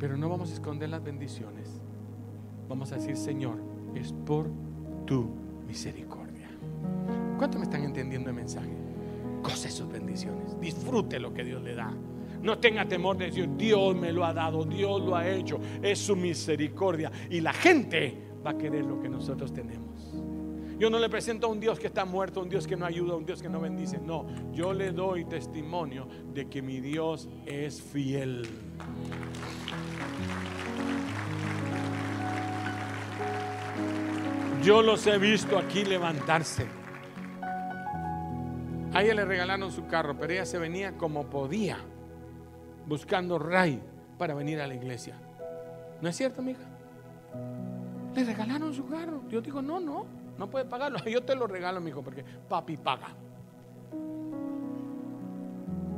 [0.02, 1.80] Pero no vamos a esconder las bendiciones.
[2.68, 3.58] Vamos a decir, Señor,
[3.94, 4.50] es por
[5.06, 5.30] tu
[5.68, 6.50] misericordia.
[7.38, 8.72] ¿Cuánto me están entendiendo el mensaje?
[9.44, 10.60] Goce sus bendiciones.
[10.60, 11.94] Disfrute lo que Dios le da.
[12.42, 15.60] No tenga temor de decir, Dios me lo ha dado, Dios lo ha hecho.
[15.84, 17.12] Es su misericordia.
[17.30, 20.16] Y la gente va a querer lo que nosotros tenemos.
[20.80, 23.16] Yo no le presento a un Dios que está muerto, un Dios que no ayuda,
[23.16, 24.00] un Dios que no bendice.
[24.00, 28.48] No, yo le doy testimonio de que mi Dios es fiel.
[34.64, 36.68] Yo los he visto aquí levantarse.
[38.94, 41.80] A ella le regalaron su carro, pero ella se venía como podía,
[42.86, 43.82] buscando ray
[44.20, 45.16] para venir a la iglesia.
[46.00, 46.62] ¿No es cierto, mija?
[48.14, 49.24] Le regalaron su carro.
[49.30, 50.06] Yo digo, no, no.
[50.38, 51.00] No puede pagarlo.
[51.10, 53.16] Yo te lo regalo, mi hijo, porque papi paga.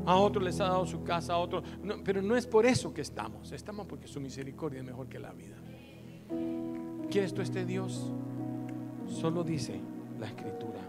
[0.05, 1.63] A otro les ha dado su casa, a otro.
[2.03, 3.51] pero no es por eso que estamos.
[3.51, 5.57] Estamos porque su misericordia es mejor que la vida.
[7.09, 8.11] ¿Quieres tú este Dios?
[9.07, 9.79] Solo dice
[10.19, 10.79] la escritura.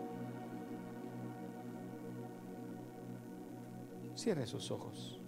[4.14, 5.20] Cierre sus ojos.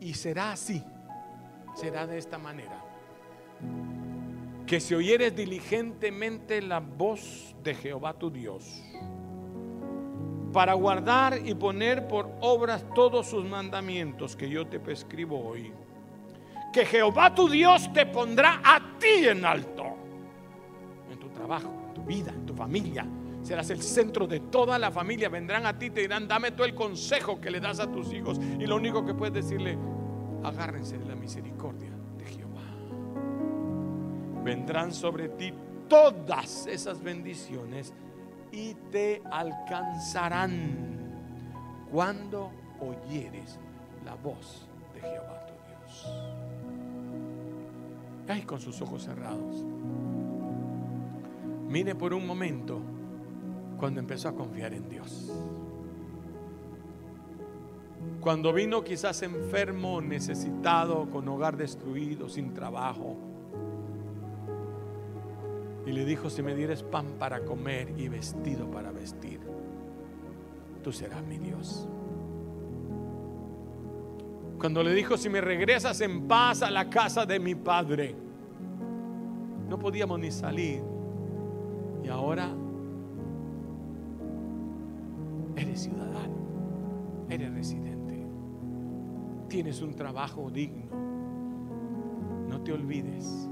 [0.00, 0.82] Y será así.
[1.74, 2.82] Será de esta manera
[4.72, 8.82] que si oyeres diligentemente la voz de Jehová tu Dios,
[10.52, 15.72] para guardar y poner por obras todos sus mandamientos que yo te prescribo hoy,
[16.72, 19.96] que Jehová tu Dios te pondrá a ti en alto,
[21.46, 23.06] trabajo, en tu vida, en tu familia.
[23.42, 25.28] Serás el centro de toda la familia.
[25.28, 28.38] Vendrán a ti te dirán, dame tú el consejo que le das a tus hijos.
[28.38, 29.76] Y lo único que puedes decirle,
[30.44, 31.92] agárrense de la misericordia
[34.42, 35.52] vendrán sobre ti
[35.88, 37.94] todas esas bendiciones
[38.50, 41.10] y te alcanzarán
[41.90, 43.58] cuando oyeres
[44.04, 46.06] la voz de Jehová tu Dios.
[48.28, 49.64] Ay, con sus ojos cerrados.
[51.72, 52.82] Mire por un momento
[53.78, 55.32] cuando empezó a confiar en Dios.
[58.20, 63.16] Cuando vino quizás enfermo, necesitado, con hogar destruido, sin trabajo
[65.86, 69.40] y le dijo, si me dieres pan para comer y vestido para vestir,
[70.82, 71.88] tú serás mi Dios.
[74.58, 78.14] Cuando le dijo, si me regresas en paz a la casa de mi padre,
[79.70, 80.91] no podíamos ni salir.
[82.02, 82.50] Y ahora
[85.56, 86.34] eres ciudadano,
[87.28, 88.26] eres residente,
[89.48, 90.86] tienes un trabajo digno.
[92.48, 93.48] No te olvides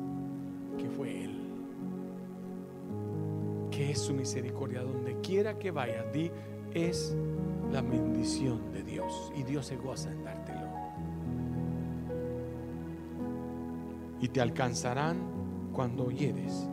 [0.79, 1.39] que fue Él,
[3.71, 4.83] que es su misericordia.
[4.83, 6.31] Donde quiera que vayas, di,
[6.75, 7.17] es
[7.73, 10.69] la bendición de Dios y Dios se goza en dártelo.
[14.21, 15.19] Y te alcanzarán
[15.73, 16.69] cuando oyeres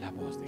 [0.00, 0.47] la voz de.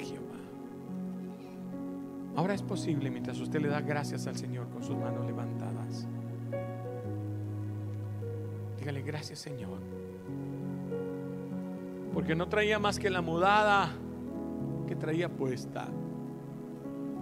[2.40, 6.08] Ahora es posible mientras usted le da gracias al Señor con sus manos levantadas.
[8.78, 9.78] Dígale gracias Señor.
[12.14, 13.90] Porque no traía más que la mudada
[14.88, 15.88] que traía puesta.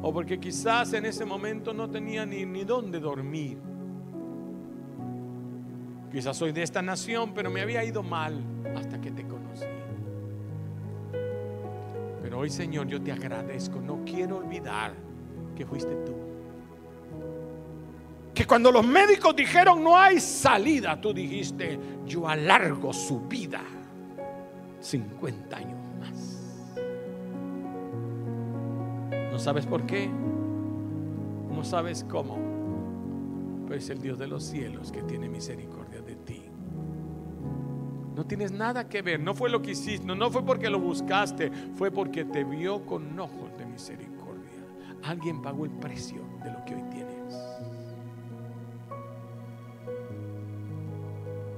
[0.03, 3.59] O porque quizás en ese momento no tenía ni, ni dónde dormir.
[6.13, 8.41] Quizás soy de esta nación, pero me había ido mal
[8.77, 9.67] hasta que te conocí.
[12.23, 13.81] Pero hoy, Señor, yo te agradezco.
[13.81, 15.08] No quiero olvidar
[15.59, 16.13] que fuiste tú.
[18.33, 23.61] Que cuando los médicos dijeron no hay salida, tú dijiste, yo alargo su vida
[24.79, 26.77] 50 años más.
[29.33, 30.09] ¿No sabes por qué?
[31.53, 32.39] No sabes cómo.
[33.67, 36.45] Pues el Dios de los cielos que tiene misericordia de ti.
[38.15, 41.51] No tienes nada que ver, no fue lo que hiciste, no, fue porque lo buscaste,
[41.75, 44.18] fue porque te vio con ojos de misericordia.
[45.03, 47.35] Alguien pagó el precio de lo que hoy tienes.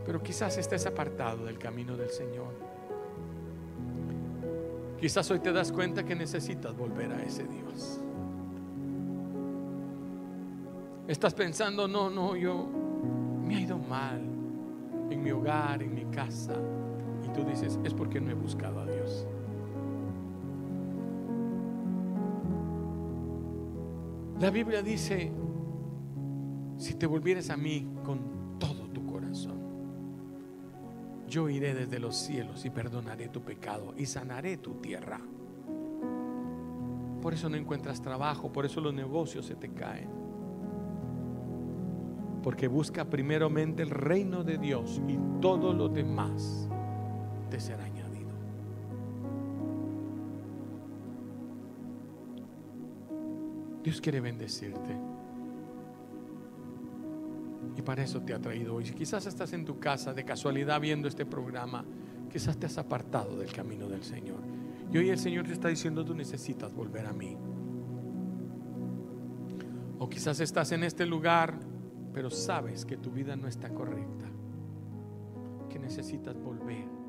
[0.05, 2.53] Pero quizás estés apartado del camino del Señor.
[5.01, 8.01] Quizás hoy te das cuenta que necesitas volver a ese Dios.
[11.09, 12.68] Estás pensando, no, no, yo
[13.45, 14.20] me ha ido mal
[15.11, 16.55] en mi hogar, en mi casa.
[17.24, 19.26] Y tú dices, es porque no he buscado a Dios.
[24.41, 25.30] La Biblia dice,
[26.78, 29.61] si te volvieres a mí con todo tu corazón,
[31.28, 35.20] yo iré desde los cielos y perdonaré tu pecado y sanaré tu tierra.
[37.20, 40.09] Por eso no encuentras trabajo, por eso los negocios se te caen.
[42.43, 46.66] Porque busca primeramente el reino de Dios y todo lo demás
[47.51, 47.99] te será añadido.
[53.83, 54.97] Dios quiere bendecirte.
[57.76, 58.87] Y para eso te ha traído hoy.
[58.87, 61.85] Si quizás estás en tu casa de casualidad viendo este programa,
[62.31, 64.41] quizás te has apartado del camino del Señor.
[64.93, 67.37] Y hoy el Señor te está diciendo, tú necesitas volver a mí.
[69.99, 71.59] O quizás estás en este lugar,
[72.12, 74.26] pero sabes que tu vida no está correcta,
[75.68, 76.99] que necesitas volver